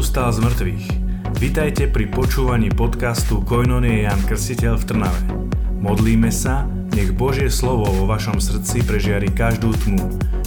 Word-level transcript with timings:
Kristus 0.00 0.16
stál 0.16 0.32
z 0.32 0.40
mŕtvych. 0.40 0.84
Vitajte 1.44 1.84
pri 1.92 2.08
počúvaní 2.08 2.72
podcastu 2.72 3.44
Koinonie 3.44 4.08
Jan 4.08 4.16
Krstiteľ 4.24 4.80
v 4.80 4.84
Trnave. 4.88 5.20
Modlíme 5.76 6.32
sa, 6.32 6.64
nech 6.96 7.12
Božie 7.12 7.52
slovo 7.52 7.84
vo 7.84 8.08
vašom 8.08 8.40
srdci 8.40 8.80
prežiari 8.80 9.28
každú 9.28 9.76
tmu, 9.76 10.00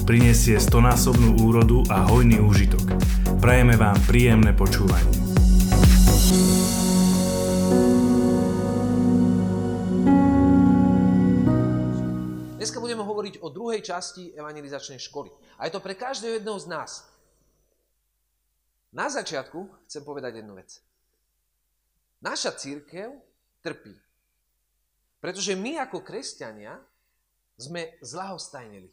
prinesie 0.10 0.58
stonásobnú 0.58 1.38
úrodu 1.46 1.86
a 1.94 2.02
hojný 2.02 2.42
úžitok. 2.42 2.98
Prajeme 3.38 3.78
vám 3.78 3.94
príjemné 4.10 4.58
počúvanie. 4.58 5.14
Dneska 12.58 12.82
budeme 12.82 13.06
hovoriť 13.06 13.46
o 13.46 13.54
druhej 13.54 13.86
časti 13.86 14.34
evangelizačnej 14.34 14.98
školy. 14.98 15.30
A 15.62 15.70
je 15.70 15.78
to 15.78 15.86
pre 15.86 15.94
každého 15.94 16.42
jedného 16.42 16.58
z 16.58 16.74
nás. 16.74 17.13
Na 18.94 19.10
začiatku 19.10 19.90
chcem 19.90 20.06
povedať 20.06 20.46
jednu 20.46 20.54
vec. 20.54 20.78
Naša 22.22 22.54
církev 22.54 23.10
trpí. 23.66 23.98
Pretože 25.18 25.58
my 25.58 25.82
ako 25.82 26.06
kresťania 26.06 26.78
sme 27.58 27.98
zlahostajnili. 28.06 28.92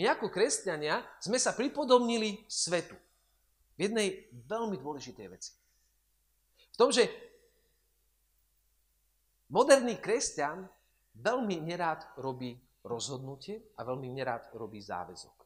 My 0.00 0.08
ako 0.08 0.32
kresťania 0.32 1.04
sme 1.20 1.36
sa 1.36 1.52
pripodobnili 1.52 2.48
svetu. 2.48 2.96
V 3.76 3.78
jednej 3.84 4.32
veľmi 4.48 4.80
dôležitej 4.80 5.26
veci. 5.28 5.52
V 6.72 6.76
tom, 6.80 6.88
že 6.88 7.04
moderný 9.52 10.00
kresťan 10.00 10.64
veľmi 11.20 11.60
nerád 11.60 12.16
robí 12.16 12.56
rozhodnutie 12.80 13.60
a 13.76 13.84
veľmi 13.84 14.08
nerád 14.08 14.56
robí 14.56 14.80
záväzok. 14.80 15.36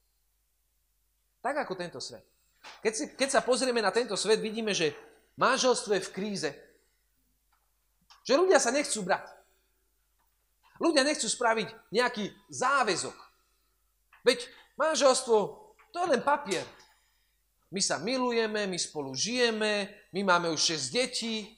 Tak 1.42 1.66
ako 1.66 1.74
tento 1.74 1.98
svet. 1.98 2.35
Keď, 2.82 2.92
si, 2.92 3.04
keď 3.14 3.28
sa 3.28 3.40
pozrieme 3.42 3.82
na 3.82 3.90
tento 3.90 4.14
svet, 4.14 4.38
vidíme, 4.38 4.70
že 4.76 4.94
manželstvo 5.38 5.96
je 5.96 6.06
v 6.06 6.12
kríze. 6.14 6.50
Že 8.26 8.46
ľudia 8.46 8.58
sa 8.58 8.74
nechcú 8.74 9.02
brať. 9.06 9.30
Ľudia 10.76 11.02
nechcú 11.06 11.26
spraviť 11.26 11.68
nejaký 11.88 12.28
záväzok. 12.52 13.16
Veď 14.26 14.44
manželstvo, 14.76 15.36
to 15.94 15.96
je 15.96 16.10
len 16.10 16.20
papier. 16.20 16.66
My 17.72 17.80
sa 17.82 17.98
milujeme, 17.98 18.68
my 18.68 18.78
spolu 18.78 19.14
žijeme, 19.16 19.90
my 20.12 20.20
máme 20.22 20.48
už 20.52 20.78
6 20.78 20.94
detí. 20.94 21.56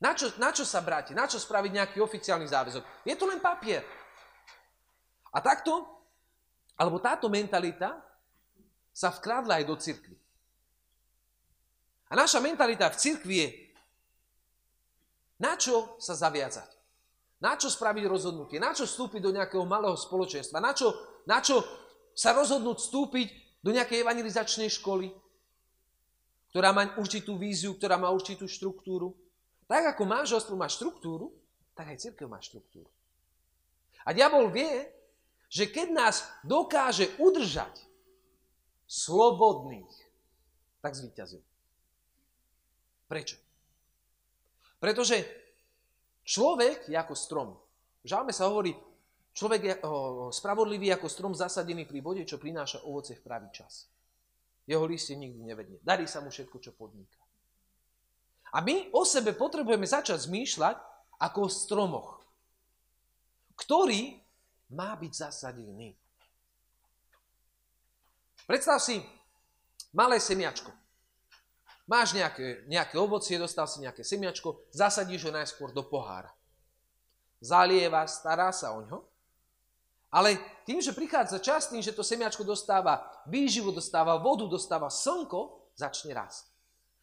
Na 0.00 0.16
čo, 0.16 0.32
na 0.40 0.48
čo 0.54 0.64
sa 0.64 0.80
brať? 0.80 1.12
Na 1.12 1.28
čo 1.28 1.36
spraviť 1.36 1.70
nejaký 1.76 1.98
oficiálny 2.00 2.48
záväzok? 2.48 3.04
Je 3.04 3.12
to 3.16 3.28
len 3.28 3.42
papier. 3.42 3.84
A 5.30 5.38
takto, 5.44 5.84
alebo 6.80 6.96
táto 6.98 7.28
mentalita 7.28 8.00
sa 8.90 9.12
vkradla 9.12 9.60
aj 9.60 9.64
do 9.68 9.76
cirkvi. 9.76 10.16
A 12.10 12.18
naša 12.18 12.42
mentalita 12.42 12.90
v 12.90 12.98
cirkvi 12.98 13.34
je, 13.38 13.48
na 15.40 15.54
čo 15.56 15.96
sa 16.02 16.12
zaviazať? 16.12 16.68
Na 17.40 17.56
čo 17.56 17.72
spraviť 17.72 18.04
rozhodnutie? 18.04 18.60
Na 18.60 18.76
čo 18.76 18.84
vstúpiť 18.84 19.24
do 19.24 19.32
nejakého 19.32 19.64
malého 19.64 19.96
spoločenstva? 19.96 20.60
Na 20.60 20.76
čo, 20.76 20.92
na 21.24 21.40
čo 21.40 21.64
sa 22.12 22.36
rozhodnúť 22.36 22.76
vstúpiť 22.76 23.28
do 23.64 23.72
nejakej 23.72 24.04
evangelizačnej 24.04 24.68
školy, 24.68 25.08
ktorá 26.52 26.76
má 26.76 26.92
určitú 27.00 27.40
víziu, 27.40 27.72
ktorá 27.72 27.96
má 27.96 28.12
určitú 28.12 28.44
štruktúru? 28.44 29.16
Tak 29.64 29.96
ako 29.96 30.02
manželstvo 30.04 30.54
má 30.58 30.68
štruktúru, 30.68 31.32
tak 31.72 31.96
aj 31.96 32.10
církev 32.10 32.28
má 32.28 32.42
štruktúru. 32.44 32.90
A 34.04 34.12
diabol 34.12 34.52
vie, 34.52 34.92
že 35.48 35.70
keď 35.70 35.88
nás 35.94 36.26
dokáže 36.44 37.08
udržať 37.16 37.72
slobodných, 38.84 39.94
tak 40.84 40.92
zvíťazil. 40.92 41.40
Prečo? 43.10 43.34
Pretože 44.78 45.26
človek 46.22 46.86
je 46.86 46.94
ako 46.94 47.14
strom. 47.18 47.58
V 48.00 48.06
žalme 48.06 48.30
sa 48.30 48.46
hovorí, 48.46 48.70
človek 49.34 49.60
je 49.66 49.74
o, 49.82 50.30
spravodlivý 50.30 50.94
ako 50.94 51.10
strom 51.10 51.34
zasadený 51.34 51.90
pri 51.90 51.98
vode, 51.98 52.22
čo 52.22 52.38
prináša 52.38 52.86
ovoce 52.86 53.18
v 53.18 53.24
pravý 53.26 53.50
čas. 53.50 53.90
Jeho 54.62 54.86
listie 54.86 55.18
nikdy 55.18 55.42
nevedne. 55.42 55.82
Darí 55.82 56.06
sa 56.06 56.22
mu 56.22 56.30
všetko, 56.30 56.62
čo 56.62 56.70
podniká. 56.70 57.18
A 58.54 58.62
my 58.62 58.94
o 58.94 59.02
sebe 59.02 59.34
potrebujeme 59.34 59.90
začať 59.90 60.30
zmýšľať 60.30 60.78
ako 61.18 61.38
o 61.46 61.50
stromoch, 61.50 62.08
ktorý 63.58 64.22
má 64.70 64.94
byť 64.94 65.12
zasadený. 65.12 65.98
Predstav 68.46 68.78
si 68.82 69.02
malé 69.94 70.18
semiačko. 70.18 70.79
Máš 71.90 72.14
nejaké, 72.14 72.62
nejaké 72.70 72.94
ovocie, 72.94 73.34
dostal 73.34 73.66
si 73.66 73.82
nejaké 73.82 74.06
semiačko, 74.06 74.70
zasadíš 74.70 75.26
ho 75.26 75.34
najskôr 75.34 75.74
do 75.74 75.82
pohára. 75.82 76.30
Zalieva, 77.42 78.06
stará 78.06 78.54
sa 78.54 78.70
o 78.78 78.86
ňo. 78.86 79.02
Ale 80.14 80.38
tým, 80.62 80.78
že 80.78 80.94
prichádza 80.94 81.42
čas, 81.42 81.66
tým, 81.66 81.82
že 81.82 81.90
to 81.90 82.06
semiačko 82.06 82.46
dostáva 82.46 83.02
výživu, 83.26 83.74
dostáva 83.74 84.22
vodu, 84.22 84.46
dostáva 84.46 84.86
slnko, 84.86 85.74
začne 85.74 86.14
rásť. 86.14 86.46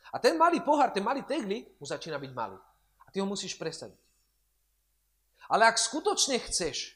A 0.08 0.24
ten 0.24 0.40
malý 0.40 0.64
pohár, 0.64 0.96
ten 0.96 1.04
malý 1.04 1.20
teglík 1.28 1.76
mu 1.76 1.84
začína 1.84 2.16
byť 2.16 2.32
malý. 2.32 2.56
A 3.04 3.12
ty 3.12 3.20
ho 3.20 3.28
musíš 3.28 3.60
presadiť. 3.60 4.00
Ale 5.52 5.68
ak 5.68 5.80
skutočne 5.80 6.40
chceš, 6.48 6.96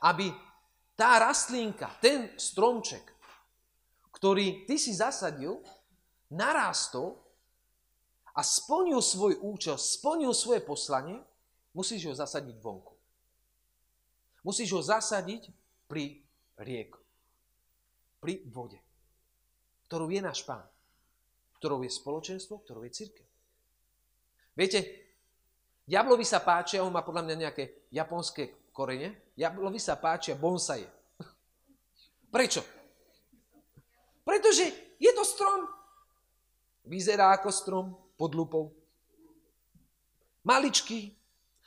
aby 0.00 0.32
tá 0.96 1.20
rastlinka, 1.20 1.92
ten 2.00 2.32
stromček, 2.40 3.04
ktorý 4.16 4.64
ty 4.64 4.80
si 4.80 4.96
zasadil, 4.96 5.60
narástol 6.28 7.16
a 8.36 8.44
splnil 8.44 9.02
svoj 9.02 9.40
účel, 9.42 9.74
splnil 9.80 10.30
svoje 10.30 10.62
poslanie, 10.62 11.18
musíš 11.74 12.08
ho 12.08 12.14
zasadiť 12.14 12.56
vonku. 12.62 12.94
Musíš 14.46 14.70
ho 14.78 14.80
zasadiť 14.80 15.50
pri 15.90 16.22
rieku, 16.62 17.00
pri 18.22 18.46
vode, 18.48 18.78
ktorou 19.90 20.08
je 20.08 20.20
náš 20.22 20.46
pán, 20.46 20.62
ktorou 21.58 21.82
je 21.82 21.90
spoločenstvo, 21.90 22.62
ktorou 22.62 22.86
je 22.86 22.92
církev. 22.94 23.26
Viete, 24.54 24.78
diablovi 25.86 26.22
sa 26.22 26.42
páčia, 26.42 26.86
on 26.86 26.94
má 26.94 27.02
podľa 27.02 27.26
mňa 27.26 27.36
nejaké 27.46 27.64
japonské 27.90 28.70
korene, 28.70 29.34
diablovi 29.34 29.82
sa 29.82 29.98
páčia 29.98 30.38
bonsaje. 30.38 30.86
Prečo? 32.34 32.62
Pretože 34.22 34.94
je 35.00 35.10
to 35.14 35.24
strom, 35.24 35.77
Vyzerá 36.88 37.36
ako 37.36 37.52
strom 37.52 37.92
pod 38.16 38.32
lupou. 38.32 38.72
Maličký. 40.40 41.12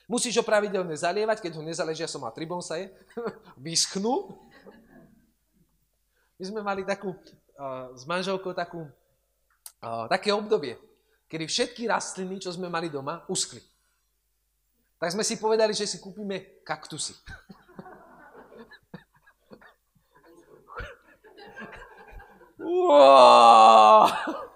Musíš 0.10 0.42
ho 0.42 0.44
pravidelne 0.44 0.98
zalievať, 0.98 1.40
keď 1.40 1.56
ho 1.56 1.64
nezaležia, 1.64 2.10
som 2.10 2.26
mal 2.26 2.34
tri 2.34 2.44
bonsaje, 2.50 2.92
vyschnú. 3.64 4.34
My 6.36 6.44
sme 6.44 6.60
mali 6.66 6.82
takú, 6.84 7.14
uh, 7.14 7.94
s 7.96 8.04
manželkou 8.10 8.52
takú, 8.52 8.90
uh, 9.80 10.10
také 10.10 10.34
obdobie, 10.34 10.76
kedy 11.30 11.46
všetky 11.48 11.88
rastliny, 11.88 12.42
čo 12.42 12.52
sme 12.52 12.68
mali 12.68 12.90
doma, 12.92 13.24
uschli. 13.30 13.62
Tak 15.00 15.14
sme 15.16 15.24
si 15.24 15.38
povedali, 15.38 15.72
že 15.78 15.88
si 15.88 16.02
kúpime 16.02 16.66
kaktusy. 16.66 17.14
wow! 22.60 24.51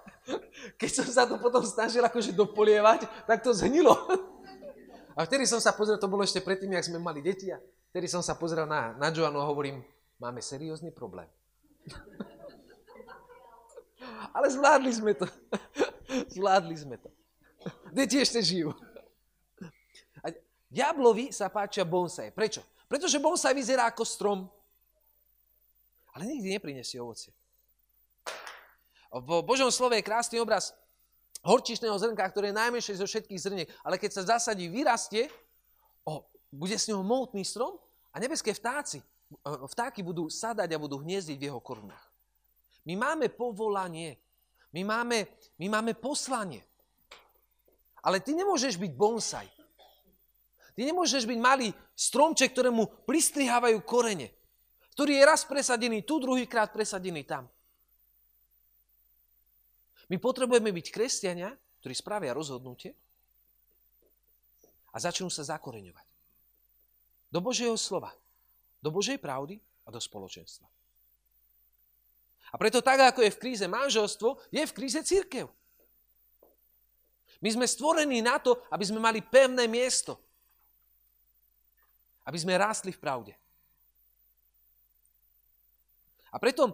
Keď 0.76 0.90
som 0.92 1.06
sa 1.08 1.24
to 1.24 1.40
potom 1.40 1.64
snažil 1.64 2.04
akože 2.04 2.36
dopolievať, 2.36 3.08
tak 3.24 3.40
to 3.40 3.52
zhnilo. 3.56 3.96
A 5.16 5.24
vtedy 5.24 5.48
som 5.48 5.56
sa 5.56 5.72
pozrel, 5.72 5.96
to 5.96 6.12
bolo 6.12 6.20
ešte 6.20 6.44
predtým, 6.44 6.76
jak 6.76 6.92
sme 6.92 7.00
mali 7.00 7.24
deti, 7.24 7.48
a 7.48 7.56
vtedy 7.88 8.04
som 8.04 8.20
sa 8.20 8.36
pozrel 8.36 8.68
na, 8.68 8.92
na 9.00 9.08
Joanu 9.08 9.40
a 9.40 9.48
hovorím, 9.48 9.80
máme 10.20 10.44
seriózny 10.44 10.92
problém. 10.92 11.28
Ale 14.36 14.52
zvládli 14.52 14.92
sme 14.92 15.16
to. 15.16 15.24
Zvládli 16.36 16.76
sme 16.76 17.00
to. 17.00 17.08
Deti 17.88 18.20
ešte 18.20 18.44
žijú. 18.44 18.76
A 20.20 20.28
diablovi 20.68 21.32
sa 21.32 21.48
páčia 21.48 21.88
bonsai. 21.88 22.28
Prečo? 22.28 22.60
Pretože 22.84 23.16
bonsai 23.16 23.56
vyzerá 23.56 23.88
ako 23.88 24.04
strom, 24.04 24.38
ale 26.12 26.28
nikdy 26.28 26.56
neprinesie 26.56 27.00
ovocie. 27.00 27.32
V 29.12 29.42
Božom 29.42 29.70
slove 29.70 29.96
je 29.96 30.06
krásny 30.06 30.40
obraz 30.42 30.74
horčičného 31.46 31.94
zrnka, 31.94 32.26
ktoré 32.26 32.50
je 32.50 32.58
najmenšie 32.58 32.98
zo 32.98 33.06
všetkých 33.06 33.40
zrniek, 33.40 33.68
ale 33.86 34.02
keď 34.02 34.10
sa 34.18 34.38
zasadí, 34.38 34.66
vyrastie, 34.66 35.30
o, 36.02 36.26
bude 36.50 36.74
z 36.74 36.90
neho 36.90 37.06
mohutný 37.06 37.46
strom 37.46 37.78
a 38.10 38.18
nebeské 38.18 38.50
vtáci, 38.50 38.98
vtáky 39.70 40.02
budú 40.02 40.26
sadať 40.26 40.74
a 40.74 40.82
budú 40.82 41.02
hniezdiť 41.02 41.38
v 41.38 41.46
jeho 41.50 41.60
korunách. 41.62 42.06
My 42.86 42.94
máme 42.94 43.30
povolanie, 43.30 44.18
my 44.74 44.82
máme, 44.86 45.26
my 45.58 45.66
máme 45.66 45.92
poslanie. 45.98 46.62
Ale 48.02 48.22
ty 48.22 48.34
nemôžeš 48.38 48.78
byť 48.78 48.92
bonsai. 48.94 49.50
Ty 50.76 50.82
nemôžeš 50.92 51.26
byť 51.26 51.38
malý 51.40 51.74
stromček, 51.96 52.52
ktorému 52.52 53.08
pristrihávajú 53.08 53.80
korene, 53.82 54.30
ktorý 54.94 55.18
je 55.18 55.24
raz 55.24 55.42
presadený 55.42 56.04
tu, 56.06 56.22
druhýkrát 56.22 56.70
presadený 56.70 57.26
tam. 57.26 57.48
My 60.06 60.16
potrebujeme 60.22 60.70
byť 60.70 60.86
kresťania, 60.94 61.50
ktorí 61.82 61.94
spravia 61.94 62.34
rozhodnutie 62.36 62.94
a 64.94 64.96
začnú 65.02 65.26
sa 65.26 65.42
zakoreňovať. 65.44 66.06
Do 67.28 67.42
Božieho 67.42 67.74
slova, 67.74 68.14
do 68.78 68.88
Božej 68.94 69.18
pravdy 69.18 69.58
a 69.84 69.90
do 69.90 69.98
spoločenstva. 69.98 70.66
A 72.50 72.54
preto 72.54 72.78
tak, 72.78 73.02
ako 73.02 73.26
je 73.26 73.34
v 73.34 73.40
kríze 73.42 73.66
manželstvo, 73.66 74.38
je 74.54 74.62
v 74.62 74.76
kríze 74.76 75.02
církev. 75.02 75.50
My 77.42 77.52
sme 77.52 77.66
stvorení 77.66 78.22
na 78.22 78.38
to, 78.38 78.56
aby 78.70 78.84
sme 78.86 79.02
mali 79.02 79.20
pevné 79.20 79.66
miesto. 79.66 80.16
Aby 82.22 82.38
sme 82.40 82.56
rástli 82.56 82.94
v 82.94 83.02
pravde. 83.02 83.34
A 86.32 86.38
preto, 86.38 86.72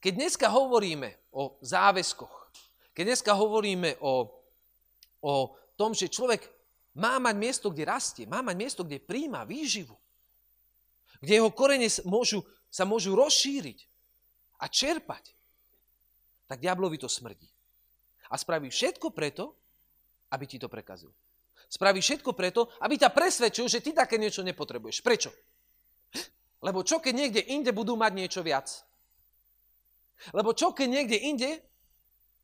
keď 0.00 0.12
dneska 0.16 0.46
hovoríme 0.48 1.25
o 1.36 1.60
záväzkoch, 1.60 2.48
keď 2.96 3.12
dneska 3.12 3.36
hovoríme 3.36 4.00
o, 4.00 4.32
o 5.20 5.34
tom, 5.76 5.92
že 5.92 6.08
človek 6.08 6.48
má 6.96 7.20
mať 7.20 7.36
miesto, 7.36 7.68
kde 7.68 7.84
rastie, 7.84 8.24
má 8.24 8.40
mať 8.40 8.56
miesto, 8.56 8.80
kde 8.80 9.04
príjma 9.04 9.44
výživu, 9.44 9.92
kde 11.20 11.32
jeho 11.36 11.52
korene 11.52 11.84
môžu, 12.08 12.40
sa 12.72 12.88
môžu 12.88 13.12
rozšíriť 13.12 13.84
a 14.56 14.72
čerpať, 14.72 15.36
tak 16.48 16.64
diablovi 16.64 16.96
to 16.96 17.10
smrdí. 17.10 17.52
A 18.32 18.40
spraví 18.40 18.72
všetko 18.72 19.12
preto, 19.12 19.52
aby 20.32 20.48
ti 20.48 20.56
to 20.56 20.72
prekazil. 20.72 21.12
Spraví 21.68 22.00
všetko 22.00 22.32
preto, 22.32 22.72
aby 22.80 22.96
ťa 22.96 23.12
presvedčil, 23.12 23.68
že 23.68 23.84
ty 23.84 23.92
také 23.92 24.16
niečo 24.16 24.40
nepotrebuješ. 24.40 25.04
Prečo? 25.04 25.30
Lebo 26.64 26.80
čo, 26.80 27.02
keď 27.02 27.12
niekde 27.12 27.42
inde 27.52 27.70
budú 27.76 27.94
mať 27.98 28.12
niečo 28.16 28.40
viac? 28.40 28.86
Lebo 30.32 30.56
čo, 30.56 30.72
keď 30.72 30.88
niekde 30.88 31.18
inde 31.20 31.50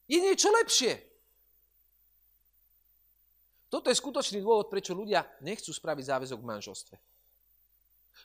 je 0.09 0.19
niečo 0.21 0.53
lepšie? 0.53 1.13
Toto 3.73 3.89
je 3.89 3.97
skutočný 3.97 4.45
dôvod, 4.45 4.69
prečo 4.69 4.93
ľudia 4.93 5.25
nechcú 5.41 5.73
spraviť 5.73 6.05
záväzok 6.05 6.39
v 6.45 6.51
manželstve. 6.53 6.97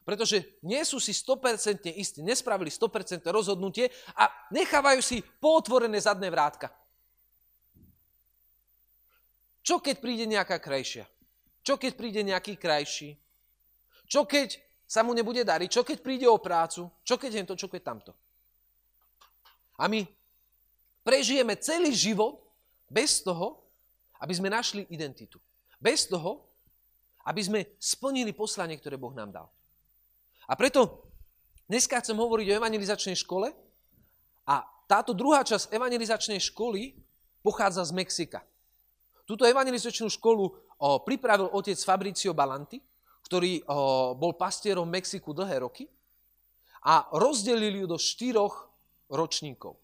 Pretože 0.03 0.59
nie 0.67 0.83
sú 0.83 0.99
si 0.99 1.15
100% 1.15 1.87
istí, 1.95 2.19
nespravili 2.19 2.67
100% 2.67 3.23
rozhodnutie 3.31 3.87
a 4.19 4.27
nechávajú 4.51 4.99
si 4.99 5.23
potvorené 5.39 5.95
zadné 6.03 6.27
vrátka. 6.27 6.67
Čo 9.63 9.79
keď 9.79 9.95
príde 10.03 10.27
nejaká 10.27 10.59
krajšia? 10.59 11.07
Čo 11.63 11.79
keď 11.79 11.91
príde 11.95 12.21
nejaký 12.23 12.59
krajší? 12.59 13.15
Čo 14.07 14.23
keď 14.23 14.55
sa 14.87 15.03
mu 15.03 15.11
nebude 15.11 15.43
dariť? 15.43 15.67
Čo 15.67 15.83
keď 15.83 15.97
príde 15.99 16.27
o 16.27 16.39
prácu? 16.39 16.87
Čo 17.03 17.19
keď 17.19 17.43
to, 17.43 17.55
čo 17.59 17.67
keď 17.67 17.81
tamto? 17.83 18.11
A 19.77 19.85
my 19.85 20.03
prežijeme 21.05 21.53
celý 21.61 21.93
život 21.93 22.41
bez 22.89 23.21
toho, 23.21 23.61
aby 24.17 24.33
sme 24.33 24.49
našli 24.49 24.89
identitu. 24.89 25.37
Bez 25.77 26.09
toho, 26.09 26.49
aby 27.29 27.41
sme 27.43 27.59
splnili 27.77 28.33
poslanie, 28.33 28.79
ktoré 28.81 28.97
Boh 28.97 29.13
nám 29.13 29.29
dal. 29.29 29.47
A 30.49 30.55
preto 30.57 31.05
dneska 31.69 32.01
chcem 32.01 32.17
hovoriť 32.17 32.47
o 32.49 32.57
evangelizačnej 32.57 33.17
škole 33.19 33.53
a 34.47 34.55
táto 34.87 35.11
druhá 35.11 35.43
časť 35.43 35.69
evangelizačnej 35.75 36.39
školy 36.39 36.95
pochádza 37.43 37.83
z 37.83 37.91
Mexika. 37.93 38.39
Túto 39.27 39.43
evangelizačnú 39.43 40.07
školu 40.07 40.47
o, 40.47 40.55
pripravil 41.03 41.51
otec 41.51 41.75
Fabricio 41.83 42.31
Balanti, 42.31 42.79
ktorý 43.27 43.59
o, 43.67 44.15
bol 44.15 44.39
pastierom 44.39 44.87
v 44.87 45.03
Mexiku 45.03 45.35
dlhé 45.35 45.67
roky 45.67 45.83
a 46.87 47.11
rozdelili 47.11 47.83
ju 47.83 47.87
do 47.91 47.99
štyroch 47.99 48.66
ročníkov. 49.11 49.75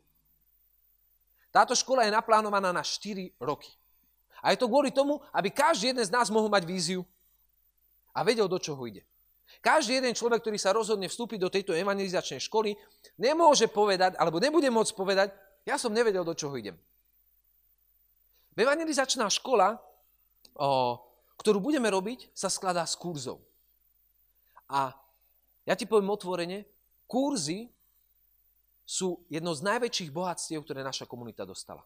Táto 1.53 1.77
škola 1.77 2.07
je 2.07 2.15
naplánovaná 2.15 2.73
na 2.73 2.81
4 2.81 3.37
roky. 3.37 3.69
A 4.43 4.51
je 4.51 4.59
to 4.59 4.67
kvôli 4.67 4.91
tomu, 4.91 5.21
aby 5.31 5.53
každý 5.53 5.93
jeden 5.93 6.03
z 6.03 6.11
nás 6.11 6.27
mohol 6.33 6.49
mať 6.49 6.67
víziu 6.67 7.07
a 8.11 8.25
vedel, 8.25 8.49
do 8.49 8.59
čoho 8.59 8.81
ide. 8.89 9.05
Každý 9.61 10.01
jeden 10.01 10.17
človek, 10.17 10.41
ktorý 10.41 10.57
sa 10.57 10.73
rozhodne 10.73 11.07
vstúpiť 11.07 11.39
do 11.39 11.53
tejto 11.53 11.71
evangelizačnej 11.77 12.41
školy, 12.41 12.75
nemôže 13.21 13.69
povedať, 13.69 14.17
alebo 14.17 14.41
nebude 14.41 14.67
môcť 14.67 14.93
povedať, 14.97 15.29
ja 15.63 15.79
som 15.79 15.95
nevedel, 15.95 16.25
do 16.25 16.35
čoho 16.35 16.51
idem. 16.57 16.75
Evangelizačná 18.57 19.29
škola, 19.31 19.79
o, 20.57 20.99
ktorú 21.39 21.63
budeme 21.63 21.87
robiť, 21.87 22.33
sa 22.35 22.51
skladá 22.51 22.83
z 22.83 22.97
kurzov. 22.99 23.39
A 24.67 24.91
ja 25.63 25.73
ti 25.77 25.87
poviem 25.87 26.11
otvorene, 26.11 26.67
kurzy 27.07 27.71
sú 28.83 29.23
jedno 29.31 29.55
z 29.55 29.63
najväčších 29.63 30.11
bohatstiev, 30.11 30.63
ktoré 30.63 30.83
naša 30.83 31.07
komunita 31.07 31.47
dostala. 31.47 31.83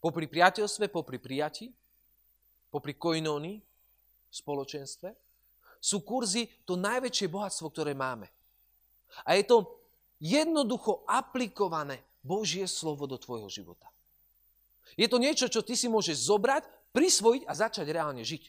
Popri 0.00 0.28
priateľstve, 0.28 0.88
popri 0.88 1.20
prijati, 1.20 1.72
popri 2.72 2.96
koinóni, 2.96 3.60
spoločenstve, 4.32 5.12
sú 5.80 6.02
kurzy 6.02 6.48
to 6.64 6.74
najväčšie 6.76 7.26
bohatstvo, 7.28 7.66
ktoré 7.72 7.92
máme. 7.92 8.28
A 9.24 9.36
je 9.36 9.44
to 9.46 9.56
jednoducho 10.18 11.04
aplikované 11.04 12.00
Božie 12.24 12.64
slovo 12.66 13.06
do 13.06 13.20
tvojho 13.20 13.46
života. 13.46 13.86
Je 14.94 15.06
to 15.10 15.18
niečo, 15.18 15.50
čo 15.50 15.60
ty 15.66 15.74
si 15.74 15.90
môžeš 15.90 16.30
zobrať, 16.30 16.64
prisvojiť 16.94 17.42
a 17.44 17.52
začať 17.52 17.86
reálne 17.90 18.22
žiť. 18.24 18.48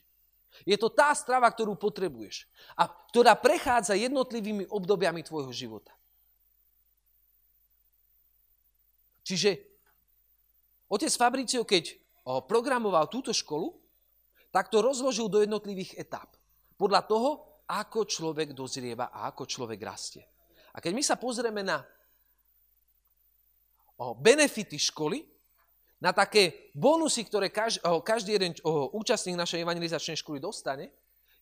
Je 0.64 0.78
to 0.80 0.88
tá 0.88 1.12
strava, 1.12 1.50
ktorú 1.52 1.76
potrebuješ 1.76 2.48
a 2.74 2.88
ktorá 2.88 3.36
prechádza 3.36 4.00
jednotlivými 4.00 4.70
obdobiami 4.72 5.22
tvojho 5.22 5.52
života. 5.52 5.97
Čiže 9.28 9.60
otec 10.88 11.12
Fabricio, 11.12 11.68
keď 11.68 11.92
programoval 12.48 13.12
túto 13.12 13.36
školu, 13.36 13.76
tak 14.56 14.72
to 14.72 14.80
rozložil 14.80 15.28
do 15.28 15.44
jednotlivých 15.44 16.00
etáp. 16.00 16.32
Podľa 16.80 17.04
toho, 17.04 17.30
ako 17.68 18.08
človek 18.08 18.56
dozrieva 18.56 19.12
a 19.12 19.28
ako 19.28 19.44
človek 19.44 19.84
rastie. 19.84 20.24
A 20.72 20.80
keď 20.80 20.96
my 20.96 21.04
sa 21.04 21.20
pozrieme 21.20 21.60
na 21.60 21.84
benefity 24.24 24.80
školy, 24.80 25.28
na 26.00 26.16
také 26.16 26.72
bonusy, 26.78 27.28
ktoré 27.28 27.52
každý 28.06 28.40
jeden 28.40 28.56
účastník 28.96 29.36
našej 29.36 29.66
evangelizačnej 29.68 30.22
školy 30.24 30.40
dostane, 30.40 30.94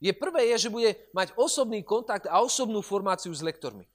je 0.01 0.09
prvé 0.15 0.55
je, 0.55 0.65
že 0.65 0.73
bude 0.73 0.95
mať 1.13 1.35
osobný 1.37 1.85
kontakt 1.85 2.25
a 2.25 2.41
osobnú 2.41 2.81
formáciu 2.81 3.35
s 3.35 3.45
lektormi. 3.45 3.85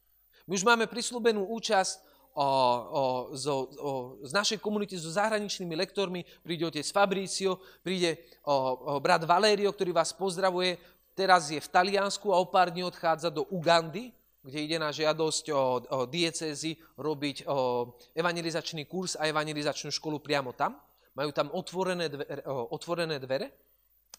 My 0.47 0.53
už 0.55 0.63
máme 0.63 0.87
prislúbenú 0.87 1.49
účasť 1.49 2.10
o, 2.35 2.47
o, 2.47 3.03
zo, 3.37 3.67
o, 3.79 3.91
z 4.23 4.33
našej 4.33 4.59
komunity 4.63 4.95
so 4.95 5.11
zahraničnými 5.11 5.75
lektormi. 5.75 6.23
Príde 6.43 6.67
otec 6.67 6.87
Fabricio, 6.89 7.59
príde 7.83 8.23
o, 8.47 8.55
o, 8.55 8.57
brat 9.03 9.27
Valerio, 9.27 9.75
ktorý 9.75 9.91
vás 9.91 10.15
pozdravuje. 10.15 10.79
Teraz 11.15 11.51
je 11.51 11.59
v 11.59 11.69
Taliansku 11.69 12.31
a 12.31 12.39
o 12.39 12.47
pár 12.47 12.71
dní 12.71 12.87
odchádza 12.87 13.29
do 13.29 13.45
Ugandy, 13.51 14.15
kde 14.41 14.59
ide 14.63 14.77
na 14.81 14.89
žiadosť 14.89 15.45
o, 15.53 15.59
o 15.85 15.99
diecézy 16.09 16.81
robiť 16.97 17.45
o 17.45 17.93
evangelizačný 18.17 18.89
kurz 18.89 19.19
a 19.21 19.29
evangelizačnú 19.29 19.93
školu 19.93 20.23
priamo 20.23 20.57
tam. 20.57 20.81
Majú 21.13 21.31
tam 21.35 21.53
otvorené 21.53 22.09
dvere, 22.09 22.41
o, 22.47 22.73
otvorené 22.73 23.21
dvere. 23.21 23.53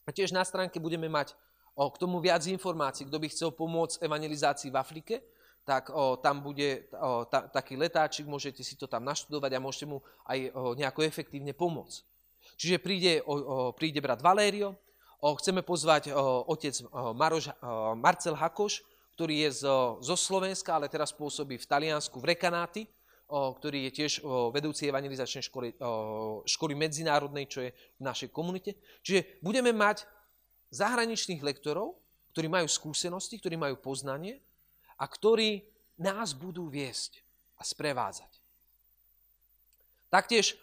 A 0.06 0.14
tiež 0.14 0.36
na 0.36 0.46
stránke 0.46 0.78
budeme 0.78 1.10
mať 1.10 1.34
o, 1.74 1.90
k 1.90 1.98
tomu 1.98 2.22
viac 2.22 2.46
informácií. 2.46 3.08
Kto 3.10 3.18
by 3.18 3.28
chcel 3.32 3.50
pomôcť 3.56 4.04
evangelizácii 4.04 4.70
v 4.70 4.78
Afrike, 4.78 5.16
tak 5.62 5.94
o, 5.94 6.18
tam 6.18 6.42
bude 6.42 6.90
o, 6.98 7.26
ta, 7.30 7.46
taký 7.46 7.78
letáčik, 7.78 8.26
môžete 8.26 8.66
si 8.66 8.74
to 8.74 8.90
tam 8.90 9.06
naštudovať 9.06 9.52
a 9.54 9.64
môžete 9.64 9.86
mu 9.86 10.02
aj 10.26 10.40
o, 10.52 10.74
nejako 10.74 11.06
efektívne 11.06 11.54
pomôcť. 11.54 12.02
Čiže 12.58 12.82
príde, 12.82 13.22
o, 13.24 13.34
o, 13.34 13.56
príde 13.72 14.02
brat 14.02 14.26
Valério, 14.26 14.74
o, 15.22 15.38
chceme 15.38 15.62
pozvať 15.62 16.10
o, 16.10 16.50
otec 16.50 16.74
o, 16.90 17.14
Maroš, 17.14 17.54
o, 17.54 17.94
Marcel 17.94 18.34
Hakoš, 18.34 18.82
ktorý 19.14 19.46
je 19.46 19.66
zo, 19.66 20.02
zo 20.02 20.18
Slovenska, 20.18 20.74
ale 20.74 20.90
teraz 20.90 21.14
pôsobí 21.14 21.62
v 21.62 21.70
Taliansku 21.70 22.18
v 22.18 22.34
Rekanáti, 22.34 22.90
o, 23.30 23.54
ktorý 23.54 23.86
je 23.88 23.92
tiež 24.02 24.12
o, 24.26 24.50
vedúci 24.50 24.90
evangelizačnej 24.90 25.46
školy, 25.46 25.78
o, 25.78 26.42
školy 26.50 26.74
medzinárodnej, 26.74 27.46
čo 27.46 27.62
je 27.62 27.70
v 27.72 28.02
našej 28.02 28.34
komunite. 28.34 28.82
Čiže 29.06 29.40
budeme 29.46 29.70
mať 29.70 30.10
zahraničných 30.74 31.46
lektorov, 31.46 32.02
ktorí 32.34 32.50
majú 32.50 32.66
skúsenosti, 32.66 33.38
ktorí 33.38 33.60
majú 33.60 33.78
poznanie 33.78 34.42
a 35.02 35.06
ktorí 35.10 35.66
nás 35.98 36.38
budú 36.38 36.70
viesť 36.70 37.26
a 37.58 37.66
sprevádzať. 37.66 38.30
Taktiež 40.14 40.54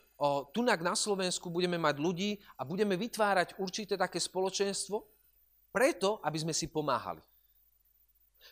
tunak 0.55 0.79
na 0.79 0.95
Slovensku 0.95 1.51
budeme 1.51 1.75
mať 1.75 1.99
ľudí 1.99 2.39
a 2.55 2.63
budeme 2.63 2.95
vytvárať 2.95 3.59
určité 3.59 3.99
také 3.99 4.23
spoločenstvo 4.23 5.03
preto, 5.75 6.23
aby 6.23 6.39
sme 6.39 6.55
si 6.55 6.71
pomáhali. 6.71 7.23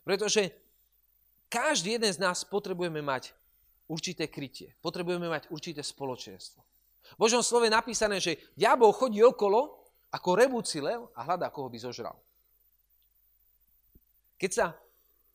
Pretože 0.03 0.51
každý 1.47 1.95
jeden 1.99 2.11
z 2.11 2.19
nás 2.19 2.43
potrebujeme 2.43 2.99
mať 3.03 3.31
určité 3.87 4.27
krytie. 4.27 4.75
Potrebujeme 4.83 5.31
mať 5.31 5.47
určité 5.51 5.83
spoločenstvo. 5.83 6.61
V 7.15 7.19
Božom 7.23 7.39
slove 7.39 7.71
je 7.71 7.79
napísané, 7.79 8.19
že 8.19 8.35
diabol 8.59 8.91
chodí 8.91 9.23
okolo 9.23 9.87
ako 10.11 10.35
rebúci 10.35 10.83
lev 10.83 11.07
a 11.15 11.23
hľadá, 11.23 11.55
koho 11.55 11.71
by 11.71 11.79
zožral. 11.79 12.19
Keď 14.39 14.51
sa... 14.51 14.67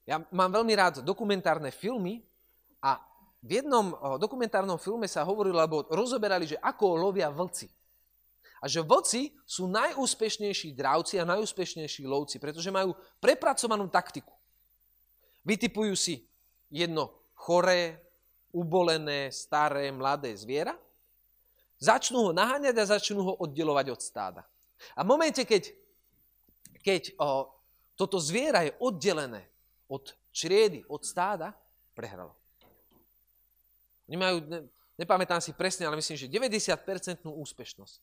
Ja 0.05 0.21
mám 0.33 0.49
veľmi 0.49 0.73
rád 0.73 1.05
dokumentárne 1.05 1.69
filmy 1.69 2.25
a 2.81 2.97
v 3.41 3.61
jednom 3.61 3.93
dokumentárnom 4.21 4.77
filme 4.77 5.09
sa 5.09 5.25
hovorilo, 5.25 5.57
alebo 5.57 5.85
rozoberali, 5.89 6.45
že 6.45 6.61
ako 6.61 7.09
lovia 7.09 7.29
vlci. 7.33 7.69
A 8.61 8.69
že 8.69 8.85
vlci 8.85 9.33
sú 9.41 9.65
najúspešnejší 9.65 10.77
dravci 10.77 11.17
a 11.17 11.25
najúspešnejší 11.25 12.05
lovci, 12.05 12.37
pretože 12.37 12.69
majú 12.69 12.93
prepracovanú 13.17 13.89
taktiku. 13.89 14.29
Vytipujú 15.41 15.97
si 15.97 16.21
jedno 16.69 17.09
choré, 17.33 17.97
ubolené, 18.53 19.33
staré, 19.33 19.89
mladé 19.89 20.37
zviera, 20.37 20.77
začnú 21.81 22.29
ho 22.29 22.31
naháňať 22.35 22.75
a 22.77 22.91
začnú 22.93 23.25
ho 23.25 23.33
oddelovať 23.41 23.87
od 23.89 24.01
stáda. 24.05 24.41
A 24.93 25.01
v 25.01 25.09
momente, 25.09 25.41
keď, 25.41 25.73
keď 26.85 27.17
o, 27.17 27.49
toto 27.97 28.21
zviera 28.21 28.61
je 28.69 28.77
oddelené 28.77 29.49
od 29.91 30.15
čriedy, 30.31 30.87
od 30.87 31.03
stáda, 31.03 31.51
prehralo. 31.91 32.31
Oni 34.07 34.15
ne, 34.47 34.71
nepamätám 34.95 35.43
si 35.43 35.51
presne, 35.51 35.83
ale 35.83 35.99
myslím, 35.99 36.15
že 36.15 36.31
90% 36.31 37.27
úspešnosť. 37.27 37.99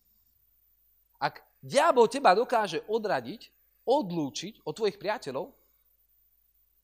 Ak 1.19 1.41
diabol 1.65 2.07
teba 2.07 2.37
dokáže 2.37 2.85
odradiť, 2.85 3.49
odlúčiť 3.89 4.69
od 4.69 4.77
tvojich 4.77 5.01
priateľov, 5.01 5.49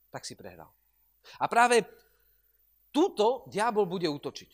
tak 0.09 0.25
si 0.25 0.33
prehral. 0.33 0.73
A 1.37 1.45
práve 1.47 1.85
túto 2.89 3.45
diabol 3.49 3.85
bude 3.85 4.09
útočiť. 4.09 4.51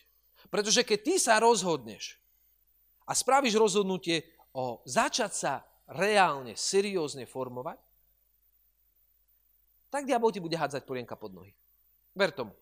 Pretože 0.51 0.83
keď 0.83 0.99
ty 0.99 1.15
sa 1.21 1.39
rozhodneš 1.39 2.19
a 3.07 3.13
spravíš 3.15 3.55
rozhodnutie 3.55 4.27
o 4.51 4.83
začať 4.83 5.33
sa 5.33 5.53
reálne, 5.87 6.59
seriózne 6.59 7.27
formovať, 7.27 7.79
tak 9.91 10.07
diabol 10.07 10.31
ti 10.31 10.39
bude 10.39 10.55
hádzať 10.55 10.87
polienka 10.87 11.19
pod 11.19 11.35
nohy. 11.35 11.53
Ver 12.15 12.31
tomu. 12.31 12.55